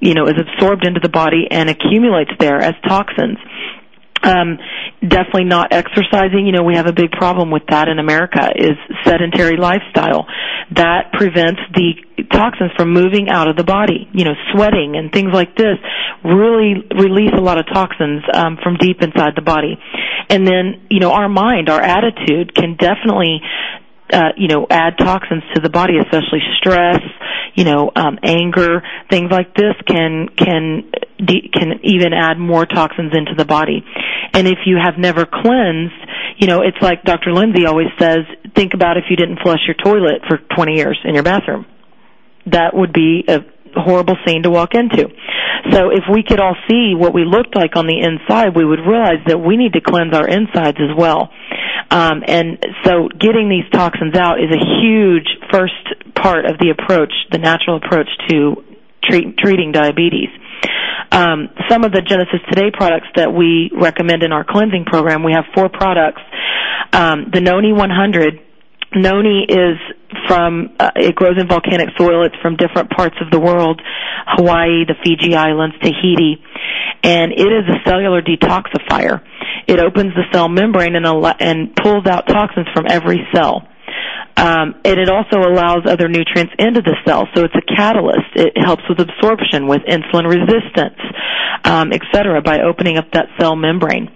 [0.00, 3.38] you know, is absorbed into the body and accumulates there as toxins.
[4.22, 4.58] Um,
[5.06, 6.46] definitely not exercising.
[6.46, 10.26] You know, we have a big problem with that in America is sedentary lifestyle.
[10.74, 14.08] That prevents the toxins from moving out of the body.
[14.12, 15.78] You know, sweating and things like this
[16.24, 19.78] really release a lot of toxins um, from deep inside the body.
[20.28, 23.40] And then, you know, our mind, our attitude can definitely
[24.12, 27.00] uh, you know, add toxins to the body, especially stress,
[27.54, 33.12] you know, um, anger, things like this can can de- can even add more toxins
[33.14, 33.84] into the body.
[34.32, 35.94] And if you have never cleansed,
[36.38, 37.32] you know, it's like Dr.
[37.32, 38.20] Lindsey always says,
[38.54, 41.66] think about if you didn't flush your toilet for 20 years in your bathroom.
[42.46, 43.40] That would be a
[43.74, 45.08] horrible scene to walk into.
[45.72, 48.80] So if we could all see what we looked like on the inside, we would
[48.86, 51.30] realize that we need to cleanse our insides as well.
[51.90, 57.12] Um, and so getting these toxins out is a huge first part of the approach,
[57.30, 58.62] the natural approach to
[59.04, 60.30] treat, treating diabetes.
[61.12, 65.32] Um, some of the Genesis Today products that we recommend in our cleansing program, we
[65.32, 66.22] have four products.
[66.92, 68.40] Um, the Noni 100
[68.94, 69.76] Noni is
[70.28, 72.24] from, uh, it grows in volcanic soil.
[72.24, 73.80] It's from different parts of the world,
[74.26, 76.42] Hawaii, the Fiji Islands, Tahiti,
[77.02, 79.22] and it is a cellular detoxifier.
[79.66, 81.06] It opens the cell membrane and,
[81.40, 83.66] and pulls out toxins from every cell.
[84.36, 88.36] Um, and it also allows other nutrients into the cell, so it's a catalyst.
[88.36, 91.00] It helps with absorption, with insulin resistance,
[91.64, 94.10] um, et cetera, by opening up that cell membrane.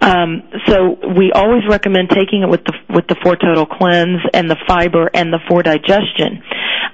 [0.00, 4.48] Um, so we always recommend taking it with the with the four total cleanse and
[4.50, 6.42] the fiber and the four digestion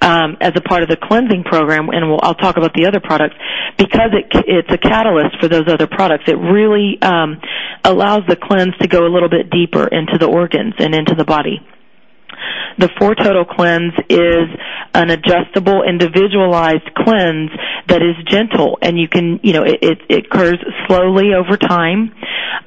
[0.03, 1.89] um, as a part of the cleansing program.
[1.91, 3.37] And we'll, I'll talk about the other products
[3.79, 6.25] because it it's a catalyst for those other products.
[6.27, 7.41] It really um,
[7.85, 11.25] allows the cleanse to go a little bit deeper into the organs and into the
[11.25, 11.61] body.
[12.79, 14.49] The four total cleanse is
[14.95, 17.51] an adjustable, individualized cleanse
[17.89, 22.13] that is gentle, and you can, you know, it, it, it occurs slowly over time,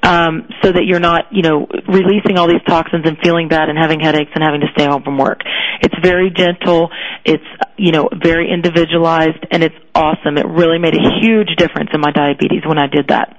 [0.03, 3.77] um, so that you're not, you know, releasing all these toxins and feeling bad and
[3.77, 5.41] having headaches and having to stay home from work.
[5.81, 6.89] It's very gentle.
[7.25, 7.43] It's,
[7.77, 10.37] you know, very individualized, and it's awesome.
[10.37, 13.37] It really made a huge difference in my diabetes when I did that.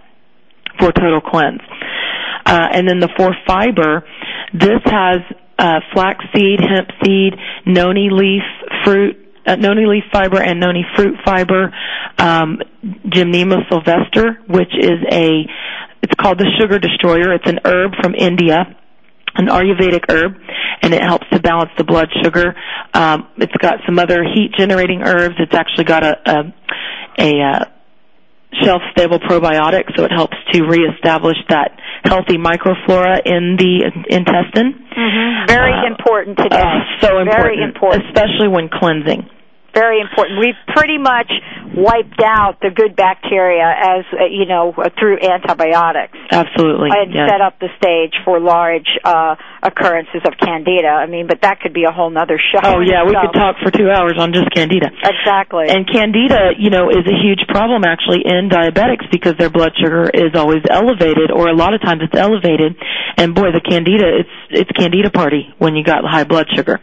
[0.78, 1.60] Four total cleanse.
[2.46, 4.04] Uh, and then the four fiber,
[4.52, 5.18] this has
[5.60, 7.34] uh, flaxseed, hemp seed,
[7.66, 8.42] noni leaf
[8.84, 11.72] fruit, uh, noni leaf fiber and noni fruit fiber,
[12.18, 12.58] um,
[13.06, 15.44] Gymnema sylvestre, which is a,
[16.02, 17.34] it's called the sugar destroyer.
[17.34, 18.76] It's an herb from India
[19.36, 20.34] an Ayurvedic herb,
[20.82, 22.54] and it helps to balance the blood sugar.
[22.92, 25.36] Um, it's got some other heat generating herbs.
[25.38, 26.54] It's actually got a a,
[27.18, 27.64] a uh,
[28.64, 31.70] shelf stable probiotic, so it helps to reestablish that
[32.04, 34.74] healthy microflora in the intestine.
[34.90, 35.46] Mm-hmm.
[35.48, 36.60] Very uh, important today.
[36.60, 39.28] Uh, so important, Very important, especially when cleansing
[39.80, 40.36] very important.
[40.36, 41.32] We've pretty much
[41.72, 46.18] wiped out the good bacteria as uh, you know through antibiotics.
[46.28, 47.32] Absolutely, and yes.
[47.32, 50.92] set up the stage for large uh, occurrences of candida.
[50.92, 52.60] I mean, but that could be a whole other show.
[52.60, 54.92] Oh yeah, we could talk for two hours on just candida.
[54.92, 55.72] Exactly.
[55.72, 60.10] And candida, you know, is a huge problem actually in diabetics because their blood sugar
[60.12, 62.76] is always elevated, or a lot of times it's elevated.
[63.16, 66.80] And boy, the candida, it's it's candida party when you got high blood sugar.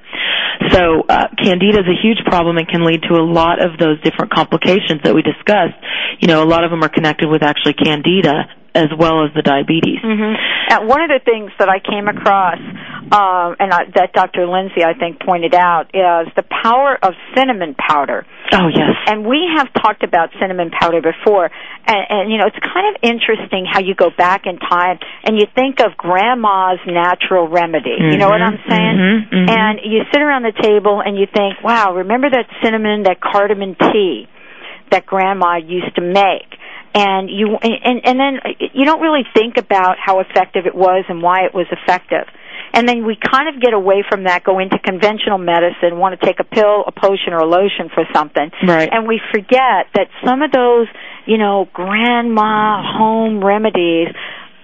[0.72, 4.00] So uh, candida is a huge problem and can lead to a lot of those
[4.02, 5.76] different complications that we discussed.
[6.20, 9.42] You know, a lot of them are connected with actually candida as well as the
[9.42, 10.00] diabetes.
[10.06, 10.34] Mm-hmm.
[10.70, 12.60] Uh, one of the things that I came across,
[13.12, 14.48] um, and I, that Dr.
[14.48, 18.26] Lindsey I think pointed out, is the power of cinnamon powder.
[18.54, 18.96] Oh yes.
[19.08, 21.50] And we have talked about cinnamon powder before,
[21.86, 25.38] and, and you know it's kind of interesting how you go back in time and
[25.38, 27.96] you think of grandma's natural remedy.
[27.98, 28.12] Mm-hmm.
[28.12, 28.96] You know what I'm saying?
[28.98, 29.36] Mm-hmm.
[29.36, 29.50] Mm-hmm.
[29.50, 33.76] And you sit around the table and you think, wow, remember that cinnamon, that cardamom
[33.76, 34.28] tea
[34.92, 36.48] that grandma used to make
[36.94, 38.40] and you and and then
[38.74, 42.26] you don't really think about how effective it was and why it was effective
[42.74, 46.26] and then we kind of get away from that go into conventional medicine want to
[46.26, 48.52] take a pill a potion or a lotion for something.
[48.66, 48.90] Right.
[48.92, 50.88] And we forget that some of those
[51.26, 54.10] you know grandma home remedies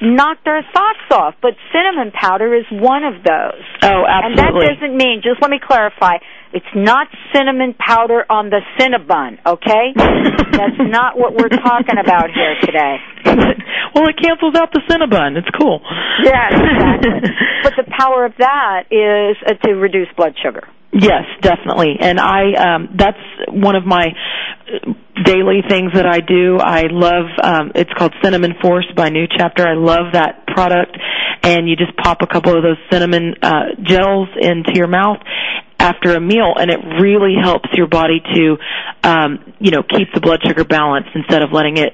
[0.02, 4.80] knocked our socks off but cinnamon powder is one of those oh absolutely and that
[4.80, 6.18] doesn't mean just let me clarify
[6.54, 9.90] it's not cinnamon powder on the Cinnabon, okay?
[9.98, 12.98] That's not what we're talking about here today.
[13.96, 15.36] well, it cancels out the Cinnabon.
[15.36, 15.82] It's cool.
[16.22, 17.10] Yes, exactly.
[17.64, 20.68] but the power of that is uh, to reduce blood sugar.
[20.94, 21.96] Yes, definitely.
[22.00, 23.18] And I um that's
[23.50, 24.06] one of my
[25.26, 26.58] daily things that I do.
[26.60, 29.68] I love um it's called Cinnamon Force by New Chapter.
[29.68, 30.96] I love that product
[31.42, 35.18] and you just pop a couple of those cinnamon uh gels into your mouth
[35.80, 38.56] after a meal and it really helps your body to
[39.04, 41.94] um you know keep the blood sugar balanced instead of letting it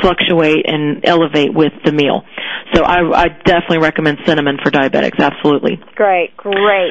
[0.00, 2.24] fluctuate and elevate with the meal.
[2.74, 5.18] So I, I definitely recommend cinnamon for diabetics.
[5.18, 5.78] Absolutely.
[5.94, 6.90] Great, great.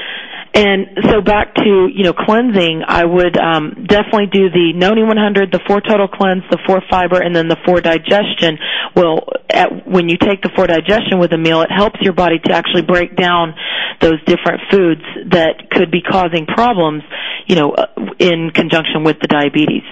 [0.55, 5.51] And so back to you know cleansing, I would um, definitely do the Noni 100,
[5.51, 8.59] the four total cleanse, the four fiber, and then the four digestion.
[8.95, 12.37] Well, at, when you take the four digestion with a meal, it helps your body
[12.45, 13.55] to actually break down
[13.99, 15.01] those different foods
[15.31, 17.01] that could be causing problems,
[17.47, 17.87] you know, uh,
[18.19, 19.83] in conjunction with the diabetes.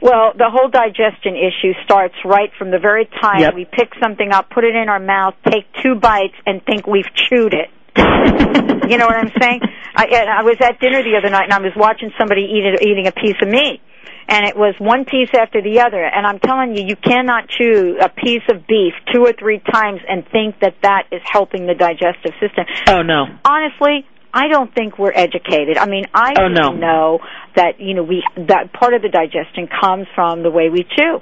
[0.00, 3.54] Well, the whole digestion issue starts right from the very time Yep.
[3.54, 7.08] we pick something up, put it in our mouth, take two bites, and think we've
[7.14, 7.70] chewed it.
[7.96, 9.60] you know what I'm saying?
[9.96, 12.64] I, and I was at dinner the other night, and I was watching somebody eat
[12.64, 13.80] it, eating a piece of meat,
[14.28, 16.04] and it was one piece after the other.
[16.04, 20.00] And I'm telling you, you cannot chew a piece of beef two or three times
[20.06, 22.66] and think that that is helping the digestive system.
[22.86, 23.24] Oh no.
[23.44, 24.04] Honestly,
[24.36, 25.78] I don't think we're educated.
[25.78, 26.72] I mean, I Oh, no.
[26.76, 27.20] know
[27.56, 31.20] that you know we that part of the digestion comes from the way we chew.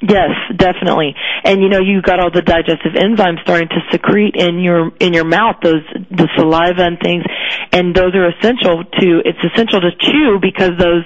[0.00, 1.14] Yes, definitely.
[1.44, 5.12] And you know, you got all the digestive enzymes starting to secrete in your in
[5.12, 7.24] your mouth, those the saliva and things,
[7.72, 9.08] and those are essential to.
[9.24, 11.04] It's essential to chew because those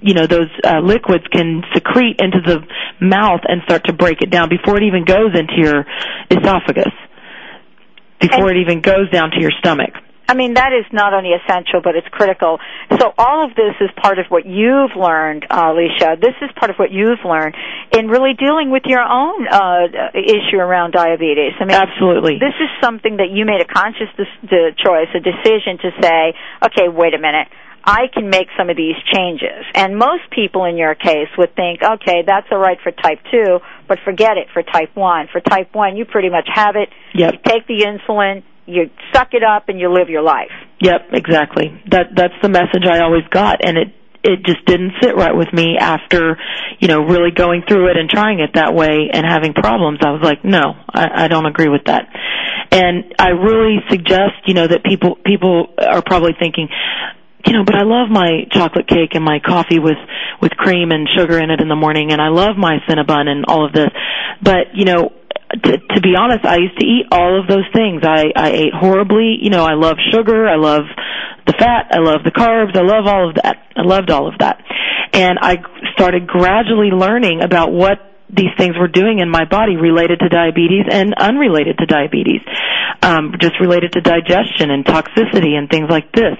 [0.00, 2.58] you know those uh, liquids can secrete into the
[3.00, 5.84] mouth and start to break it down before it even goes into your
[6.30, 6.94] esophagus,
[8.20, 9.94] before it even goes down to your stomach.
[10.28, 12.58] I mean, that is not only essential, but it's critical.
[12.98, 16.16] So all of this is part of what you've learned, uh, Alicia.
[16.20, 17.54] This is part of what you've learned
[17.92, 21.52] in really dealing with your own uh, issue around diabetes.
[21.60, 22.38] I mean, Absolutely.
[22.38, 26.88] This is something that you made a conscious de- choice, a decision to say, okay,
[26.88, 27.48] wait a minute.
[27.84, 29.66] I can make some of these changes.
[29.74, 33.58] And most people in your case would think, okay, that's all right for type 2,
[33.88, 35.28] but forget it for type 1.
[35.32, 36.88] For type 1, you pretty much have it.
[37.14, 37.32] Yep.
[37.32, 40.52] You take the insulin, you suck it up and you live your life.
[40.80, 41.82] Yep, exactly.
[41.90, 43.88] That that's the message I always got and it
[44.24, 46.38] it just didn't sit right with me after,
[46.78, 49.98] you know, really going through it and trying it that way and having problems.
[50.04, 52.06] I was like, no, I, I don't agree with that.
[52.70, 56.68] And I really suggest, you know, that people people are probably thinking,
[57.46, 59.98] you know, but I love my chocolate cake and my coffee with
[60.40, 63.44] with cream and sugar in it in the morning, and I love my Cinnabon and
[63.46, 63.90] all of this.
[64.40, 65.12] But you know,
[65.52, 68.02] to, to be honest, I used to eat all of those things.
[68.04, 69.38] I I ate horribly.
[69.40, 70.48] You know, I love sugar.
[70.48, 70.84] I love
[71.46, 71.88] the fat.
[71.92, 72.76] I love the carbs.
[72.76, 73.56] I love all of that.
[73.76, 74.62] I loved all of that,
[75.12, 75.58] and I
[75.94, 77.98] started gradually learning about what
[78.32, 82.40] these things were doing in my body related to diabetes and unrelated to diabetes,
[83.02, 86.36] um, just related to digestion and toxicity and things like this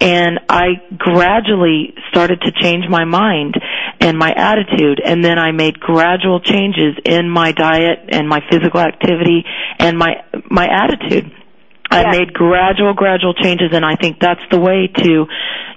[0.00, 3.54] and I gradually started to change my mind
[4.00, 8.80] and my attitude and then I made gradual changes in my diet and my physical
[8.80, 9.44] activity
[9.78, 11.30] and my my attitude.
[11.90, 12.10] I Yeah.
[12.10, 15.26] made gradual gradual changes and I think that's the way to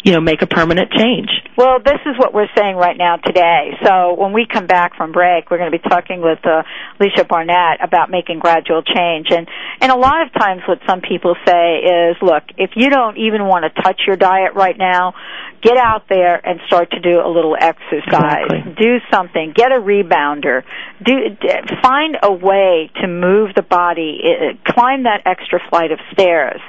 [0.04, 1.30] you know make a permanent change.
[1.56, 3.78] Well, this is what we're saying right now today.
[3.84, 6.64] So when we come back from break, we're going to be talking with uh,
[7.00, 9.28] Alicia Barnett about making gradual change.
[9.32, 9.48] And
[9.82, 13.46] and a lot of times, what some people say is, look, if you don't even
[13.46, 15.14] want to touch your diet right now,
[15.62, 18.46] get out there and start to do a little exercise.
[18.50, 18.76] Exactly.
[18.78, 19.54] Do something.
[19.56, 20.64] Get a rebounder.
[21.04, 21.48] Do d-
[21.82, 24.20] find a way to move the body.
[24.26, 26.62] uh, Climb that extra flight of stairs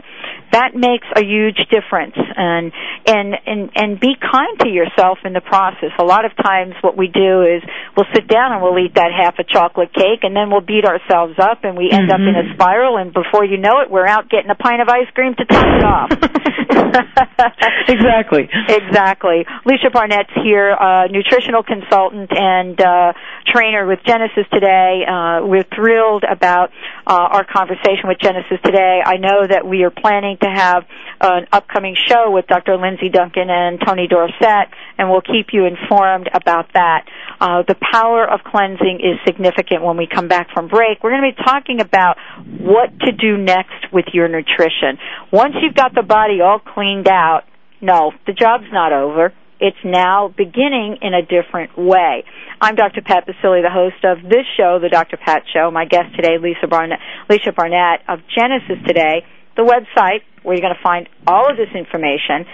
[0.54, 2.14] that makes a huge difference.
[2.14, 2.72] And
[3.06, 5.90] and and and be kind to yourself in the process.
[5.98, 7.62] A lot of times what we do is
[7.96, 10.84] we'll sit down and we'll eat that half a chocolate cake and then we'll beat
[10.84, 12.96] ourselves up and we end up in a spiral.
[12.96, 15.66] And before you know it we're out getting a pint of ice cream to top
[15.66, 16.10] it off.
[17.88, 18.48] Exactly.
[18.68, 19.44] Exactly.
[19.66, 23.12] Alicia Barnett's here, uh, nutritional consultant and uh,
[23.46, 25.04] trainer with Genesis today.
[25.06, 26.70] Uh, we're thrilled about
[27.06, 29.00] uh, our conversation with Genesis today.
[29.04, 30.84] I know that we are planning to have
[31.20, 32.76] an upcoming show with Dr.
[32.76, 34.68] Lindsey Duncan and Tony Dorsett,
[34.98, 37.06] and we'll keep you informed about that.
[37.40, 41.02] Uh, the power of cleansing is significant when we come back from break.
[41.02, 42.16] We're going to be talking about
[42.58, 44.98] what to do next with your nutrition.
[45.32, 47.44] Once you've got the body all cleaned out,
[47.80, 49.32] no, the job's not over.
[49.60, 52.24] It's now beginning in a different way.
[52.60, 53.02] I'm Dr.
[53.02, 55.16] Pat Baccili, the host of this show, The Dr.
[55.16, 55.70] Pat Show.
[55.70, 56.98] My guest today, Lisa Barnett,
[57.30, 59.24] Lisa Barnett of Genesis Today.
[59.56, 62.44] The website where you're going to find all of this information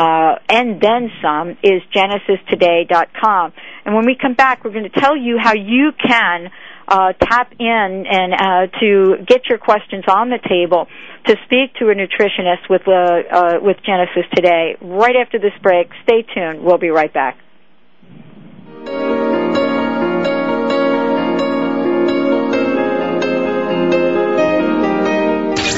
[0.00, 3.52] uh, and then some is genesistoday.com.
[3.84, 6.50] And when we come back, we're going to tell you how you can
[6.90, 10.86] tap in and uh, to get your questions on the table
[11.26, 14.76] to speak to a nutritionist with uh, uh, with Genesis today.
[14.80, 16.62] Right after this break, stay tuned.
[16.62, 17.36] We'll be right back.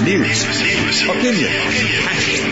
[0.03, 0.43] News,
[1.09, 2.52] opinion,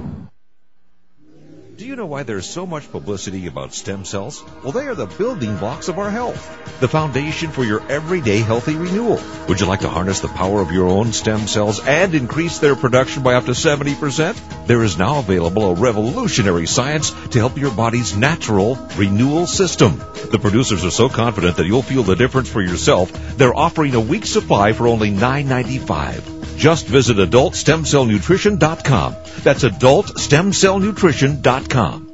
[1.81, 4.43] Do you know why there's so much publicity about stem cells?
[4.61, 8.75] Well, they are the building blocks of our health, the foundation for your everyday healthy
[8.75, 9.19] renewal.
[9.47, 12.75] Would you like to harness the power of your own stem cells and increase their
[12.75, 14.67] production by up to 70%?
[14.67, 19.97] There is now available a revolutionary science to help your body's natural renewal system.
[20.29, 23.99] The producers are so confident that you'll feel the difference for yourself, they're offering a
[23.99, 26.40] week's supply for only $9.95.
[26.61, 29.15] Just visit adultstemcellnutrition.com.
[29.41, 32.11] That's adultstemcellnutrition.com.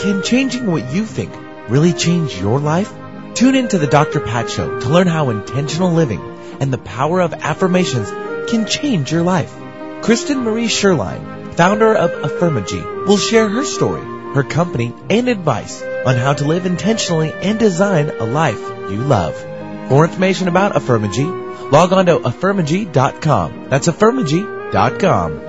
[0.00, 1.32] Can changing what you think
[1.68, 2.92] really change your life?
[3.34, 4.18] Tune in to the Dr.
[4.18, 6.20] Pat Show to learn how intentional living
[6.60, 8.10] and the power of affirmations
[8.50, 9.54] can change your life.
[10.02, 14.02] Kristen Marie Sherline, founder of Affirmagy, will share her story,
[14.34, 18.58] her company, and advice on how to live intentionally and design a life
[18.90, 19.40] you love.
[19.88, 23.68] For information about Affirmagy, log on to affirmagy.com.
[23.68, 25.40] That's affirmagy.com.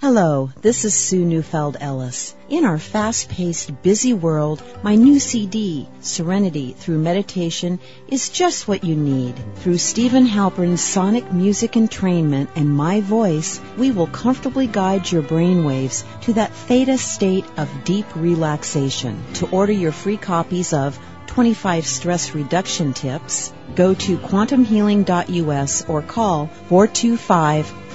[0.00, 2.32] Hello, this is Sue Neufeld Ellis.
[2.48, 8.84] In our fast paced, busy world, my new CD, Serenity Through Meditation, is just what
[8.84, 9.34] you need.
[9.56, 16.04] Through Steven Halpern's sonic music entrainment and my voice, we will comfortably guide your brainwaves
[16.20, 19.20] to that theta state of deep relaxation.
[19.34, 20.96] To order your free copies of
[21.26, 27.87] 25 stress reduction tips, go to quantumhealing.us or call 425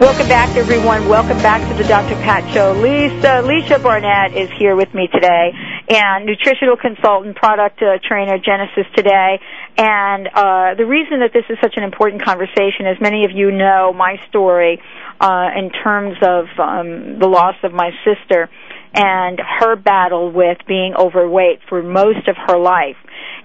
[0.00, 1.08] Welcome back, everyone.
[1.08, 2.14] Welcome back to the Dr.
[2.24, 2.72] Pat Show.
[2.72, 5.52] Lisa, Alicia Barnett is here with me today,
[5.90, 9.38] and nutritional consultant, product uh, trainer, Genesis today.
[9.76, 13.50] And uh, the reason that this is such an important conversation, as many of you
[13.50, 14.80] know, my story
[15.20, 18.48] uh, in terms of um, the loss of my sister
[18.94, 22.96] and her battle with being overweight for most of her life.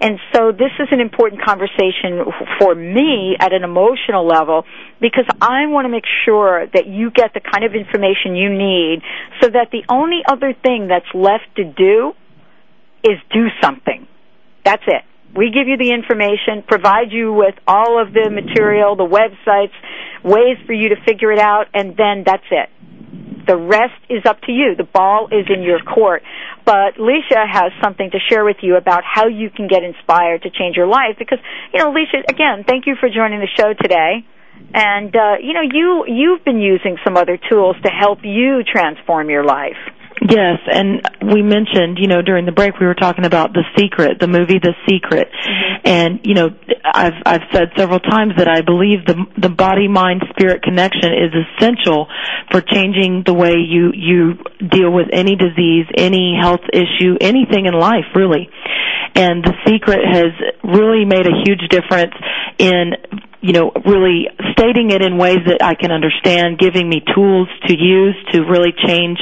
[0.02, 2.26] And so this is an important conversation
[2.60, 4.66] for me at an emotional level
[5.00, 9.02] because I want to make sure that you get the kind of information you need
[9.42, 12.14] so that the only other thing that's left to do
[13.04, 14.08] is do something.
[14.64, 15.04] That's it.
[15.36, 19.76] We give you the information, provide you with all of the material, the websites,
[20.24, 22.70] ways for you to figure it out, and then that's it.
[23.46, 24.76] The rest is up to you.
[24.76, 26.24] The ball is in your court.
[26.66, 30.50] But Leisha has something to share with you about how you can get inspired to
[30.50, 31.40] change your life because,
[31.74, 34.26] you know, Leisha, again, thank you for joining the show today.
[34.74, 39.30] And, uh, you know, you, you've been using some other tools to help you transform
[39.30, 39.78] your life.
[40.22, 41.02] Yes, and
[41.34, 44.60] we mentioned, you know, during the break we were talking about The Secret, the movie
[44.60, 45.28] The Secret.
[45.28, 45.88] Mm-hmm.
[45.88, 46.50] And, you know,
[46.84, 51.32] I've I've said several times that I believe the the body mind spirit connection is
[51.36, 52.08] essential
[52.50, 54.34] for changing the way you you
[54.66, 58.50] deal with any disease, any health issue, anything in life, really.
[59.16, 60.32] And The Secret has
[60.64, 62.14] really made a huge difference
[62.58, 62.94] in
[63.46, 67.78] you know, really stating it in ways that I can understand, giving me tools to
[67.78, 69.20] use to really change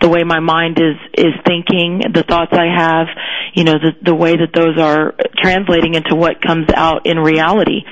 [0.00, 3.08] the way my mind is is thinking, the thoughts I have,
[3.54, 7.82] you know, the the way that those are translating into what comes out in reality.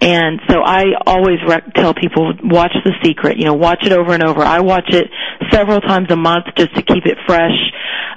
[0.00, 3.38] And so I always rec- tell people watch The Secret.
[3.38, 4.42] You know, watch it over and over.
[4.42, 5.06] I watch it
[5.52, 7.54] several times a month just to keep it fresh.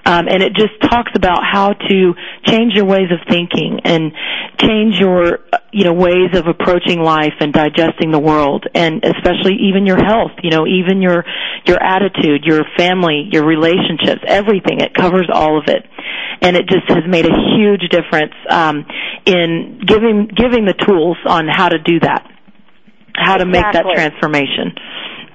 [0.05, 2.14] Um, and it just talks about how to
[2.45, 4.11] change your ways of thinking and
[4.59, 5.39] change your
[5.74, 10.32] you know ways of approaching life and digesting the world and especially even your health
[10.44, 11.26] you know even your
[11.66, 14.80] your attitude your family your relationships everything.
[14.80, 15.84] It covers all of it.
[16.42, 18.86] And it just has made a huge difference um
[19.26, 22.30] in giving giving the tools on how to do that
[23.16, 24.74] how to make that transformation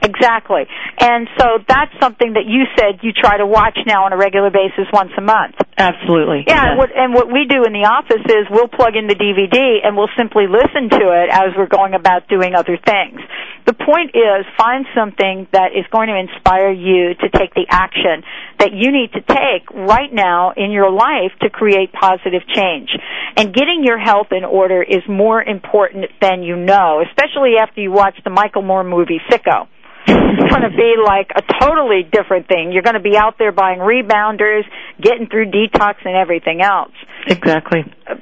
[0.03, 0.67] Exactly.
[1.01, 4.51] And so that's something that you said you try to watch now on a regular
[4.51, 5.57] basis once a month.
[5.79, 6.43] Absolutely.
[6.47, 9.15] Yeah, and what, and what we do in the office is we'll plug in the
[9.15, 13.23] DVD and we'll simply listen to it as we're going about doing other things.
[13.67, 18.27] The point is find something that is going to inspire you to take the action
[18.59, 22.91] that you need to take right now in your life to create positive change.
[23.37, 27.93] And getting your health in order is more important than you know, especially after you
[27.93, 29.69] watch the Michael Moore movie Sicko
[30.09, 32.73] going to be like a totally different thing.
[32.73, 34.63] You're going to be out there buying rebounders,
[35.01, 36.93] getting through detox and everything else.
[37.27, 37.81] Exactly.
[38.09, 38.17] Uh,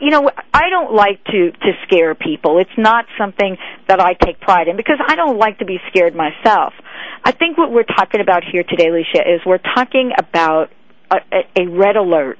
[0.00, 2.58] you know, I don't like to to scare people.
[2.58, 3.56] It's not something
[3.86, 6.72] that I take pride in because I don't like to be scared myself.
[7.24, 10.70] I think what we're talking about here today, Alicia, is we're talking about
[11.10, 12.38] a, a, a red alert.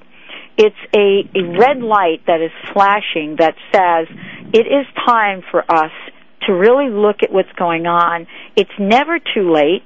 [0.57, 4.09] It's a, a red light that is flashing that says
[4.53, 5.93] it is time for us
[6.47, 8.27] to really look at what's going on.
[8.57, 9.83] It's never too late,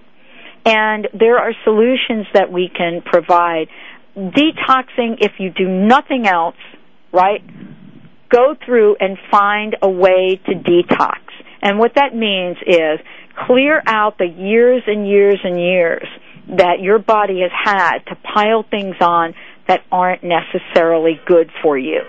[0.65, 3.69] and there are solutions that we can provide.
[4.17, 6.57] Detoxing, if you do nothing else,
[7.13, 7.43] right?
[8.29, 11.19] Go through and find a way to detox.
[11.63, 12.99] And what that means is
[13.47, 16.07] clear out the years and years and years
[16.49, 19.35] that your body has had to pile things on
[19.69, 22.01] that aren't necessarily good for you.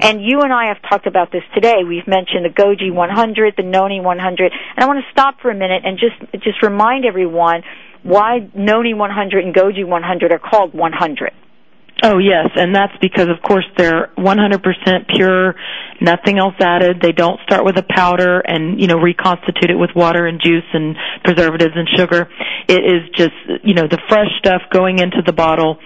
[0.00, 1.84] And you and I have talked about this today.
[1.86, 5.54] We've mentioned the Goji 100, the Noni 100, and I want to stop for a
[5.54, 7.62] minute and just just remind everyone
[8.02, 11.32] why Noni 100 and Goji 100 are called 100.
[12.04, 15.54] Oh yes, and that's because of course they're 100% pure,
[16.00, 17.00] nothing else added.
[17.00, 20.66] They don't start with a powder and you know reconstitute it with water and juice
[20.72, 22.28] and preservatives and sugar.
[22.68, 25.78] It is just you know the fresh stuff going into the bottle,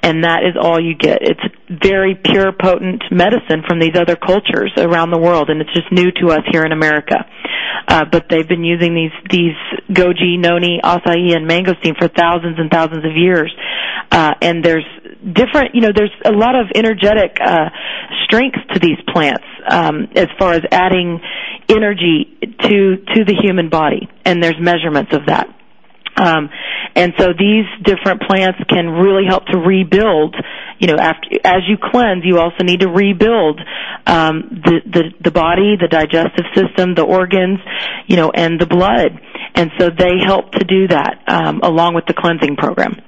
[0.00, 1.18] and that is all you get.
[1.22, 5.90] It's very pure, potent medicine from these other cultures around the world, and it's just
[5.90, 7.26] new to us here in America.
[7.88, 9.58] Uh, but they've been using these these
[9.90, 13.52] goji, noni, acai, and mangosteen for thousands and thousands of years,
[14.12, 14.86] uh, and there's
[15.32, 17.70] different, you know, there's a lot of energetic uh,
[18.24, 21.20] strengths to these plants um, as far as adding
[21.68, 25.48] energy to to the human body, and there's measurements of that.
[26.16, 26.48] Um,
[26.94, 30.36] and so these different plants can really help to rebuild.
[30.78, 33.60] You know, after as you cleanse, you also need to rebuild
[34.06, 37.58] um, the, the the body, the digestive system, the organs,
[38.06, 39.20] you know, and the blood.
[39.54, 43.00] And so they help to do that um, along with the cleansing program.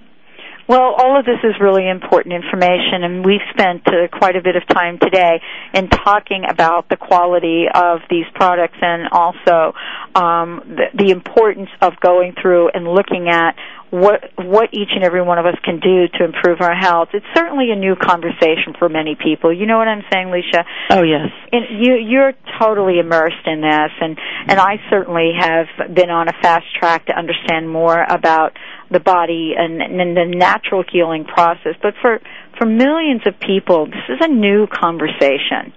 [0.69, 4.57] Well, all of this is really important information, and we've spent uh, quite a bit
[4.57, 5.41] of time today
[5.73, 9.75] in talking about the quality of these products and also
[10.17, 13.55] um, the, the importance of going through and looking at
[13.91, 17.11] what what each and every one of us can do to improve our health.
[17.15, 19.53] It's certainly a new conversation for many people.
[19.53, 20.65] You know what I'm saying, Leisha?
[20.91, 21.31] Oh yes.
[21.53, 24.19] And you you're totally immersed in this, and
[24.49, 28.57] and I certainly have been on a fast track to understand more about
[28.91, 31.75] the body and, and the natural healing process.
[31.81, 32.21] But for
[32.59, 35.73] for millions of people, this is a new conversation.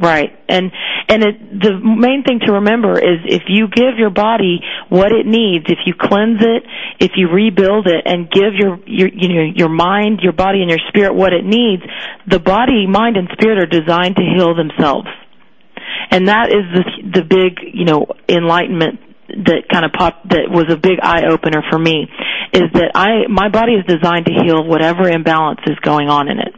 [0.00, 0.30] Right.
[0.48, 0.72] And
[1.08, 5.24] and it, the main thing to remember is if you give your body what it
[5.24, 6.64] needs, if you cleanse it,
[6.98, 10.70] if you rebuild it and give your your you know your mind, your body and
[10.70, 11.82] your spirit what it needs,
[12.26, 15.06] the body, mind and spirit are designed to heal themselves.
[16.10, 20.66] And that is the the big, you know, enlightenment that kind of pop that was
[20.70, 22.08] a big eye opener for me
[22.52, 26.38] is that I my body is designed to heal whatever imbalance is going on in
[26.38, 26.54] it.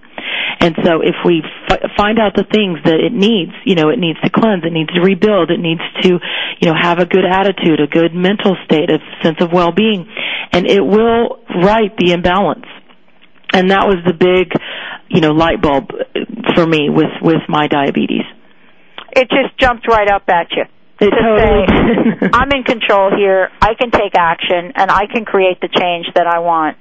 [0.58, 3.98] And so if we f- find out the things that it needs, you know, it
[3.98, 6.18] needs to cleanse, it needs to rebuild, it needs to,
[6.60, 10.08] you know, have a good attitude, a good mental state, a sense of well-being,
[10.52, 12.66] and it will right the imbalance.
[13.52, 14.52] And that was the big,
[15.08, 15.90] you know, light bulb
[16.54, 18.24] for me with with my diabetes.
[19.12, 20.64] It just jumped right up at you.
[20.98, 21.66] It to totally
[22.20, 23.50] say, I'm in control here.
[23.60, 26.76] I can take action, and I can create the change that I want.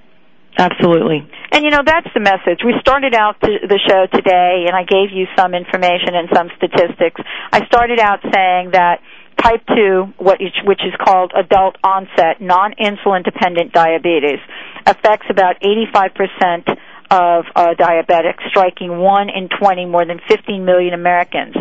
[0.58, 1.28] Absolutely.
[1.52, 2.64] And you know, that's the message.
[2.64, 7.20] We started out the show today, and I gave you some information and some statistics.
[7.52, 9.02] I started out saying that
[9.42, 14.40] type 2, which is called adult onset non-insulin dependent diabetes,
[14.86, 16.78] affects about 85%
[17.12, 21.56] of uh, diabetics, striking 1 in 20, more than 15 million Americans.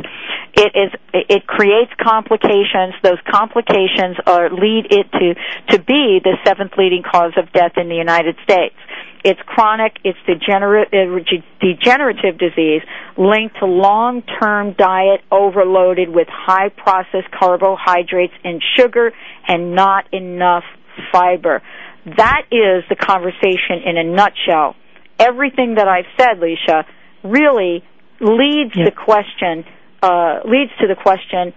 [0.57, 2.95] It is it creates complications.
[3.03, 5.35] Those complications are lead it to
[5.77, 8.77] to be the seventh leading cause of death in the United States.
[9.25, 11.27] It's chronic, it's degenerative,
[11.59, 12.83] degenerative disease
[13.17, 19.13] linked to long-term diet overloaded with high processed carbohydrates and sugar
[19.49, 20.65] and not enough
[21.11, 21.63] fiber.
[22.05, 24.77] That is the conversation in a nutshell.
[25.19, 26.85] Everything that I've said, Leisha,
[27.23, 27.85] really
[28.21, 29.65] leads the question
[30.03, 31.55] uh, leads to the question: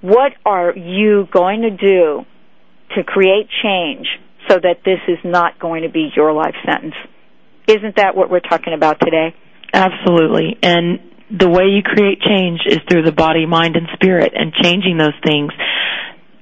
[0.00, 2.24] What are you going to do
[2.96, 4.06] to create change
[4.48, 6.94] so that this is not going to be your life sentence.
[7.66, 9.34] Isn't that what we're talking about today?
[9.72, 10.58] Absolutely.
[10.62, 10.98] And
[11.30, 15.14] the way you create change is through the body, mind, and spirit and changing those
[15.24, 15.52] things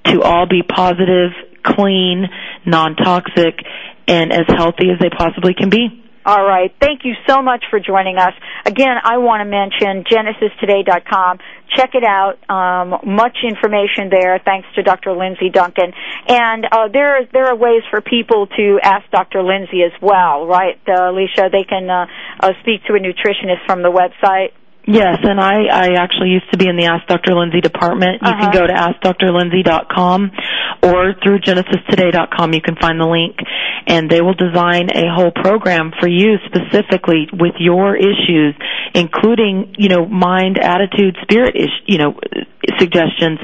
[0.07, 1.33] to all be positive,
[1.63, 2.27] clean,
[2.65, 3.61] non-toxic,
[4.07, 6.03] and as healthy as they possibly can be.
[6.29, 6.71] All right.
[6.79, 8.35] Thank you so much for joining us.
[8.67, 11.39] Again, I want to mention genesistoday.com.
[11.75, 12.37] Check it out.
[12.51, 15.13] Um, much information there, thanks to Dr.
[15.17, 15.95] Lindsey Duncan.
[16.29, 19.43] And uh, there, there are ways for people to ask Dr.
[19.43, 21.49] Lindsey as well, right, uh, Alicia?
[21.51, 22.05] They can uh,
[22.41, 24.53] uh, speak to a nutritionist from the website.
[24.91, 27.35] Yes, and I, I actually used to be in the Ask Dr.
[27.35, 28.23] Lindsey department.
[28.23, 28.41] You Uh-huh.
[28.51, 30.31] can go to AskDrLindsey.com
[30.83, 32.55] or through GenesisToday.com.
[32.55, 33.37] You can find the link,
[33.87, 38.55] and they will design a whole program for you specifically with your issues,
[38.95, 42.15] including you know mind, attitude, spirit, is, you know
[42.79, 43.39] suggestions,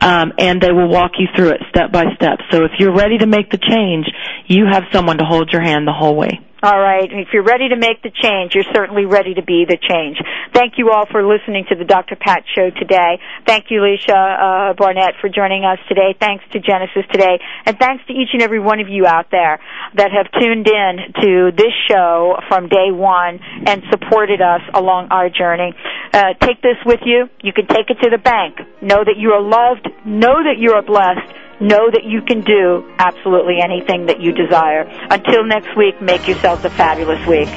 [0.00, 2.38] um, and they will walk you through it step by step.
[2.52, 4.06] So if you're ready to make the change,
[4.46, 6.38] you have someone to hold your hand the whole way.
[6.64, 7.12] All right.
[7.12, 10.16] If you're ready to make the change, you're certainly ready to be the change.
[10.54, 12.16] Thank you all for listening to the Dr.
[12.16, 13.20] Pat Show today.
[13.44, 16.16] Thank you, Alicia uh, Barnett, for joining us today.
[16.18, 17.36] Thanks to Genesis today.
[17.66, 19.60] And thanks to each and every one of you out there
[20.00, 25.28] that have tuned in to this show from day one and supported us along our
[25.28, 25.74] journey.
[26.14, 27.28] Uh, take this with you.
[27.42, 28.56] You can take it to the bank.
[28.80, 29.84] Know that you are loved.
[30.06, 31.43] Know that you are blessed.
[31.64, 34.82] Know that you can do absolutely anything that you desire.
[35.10, 37.48] Until next week, make yourselves a fabulous week.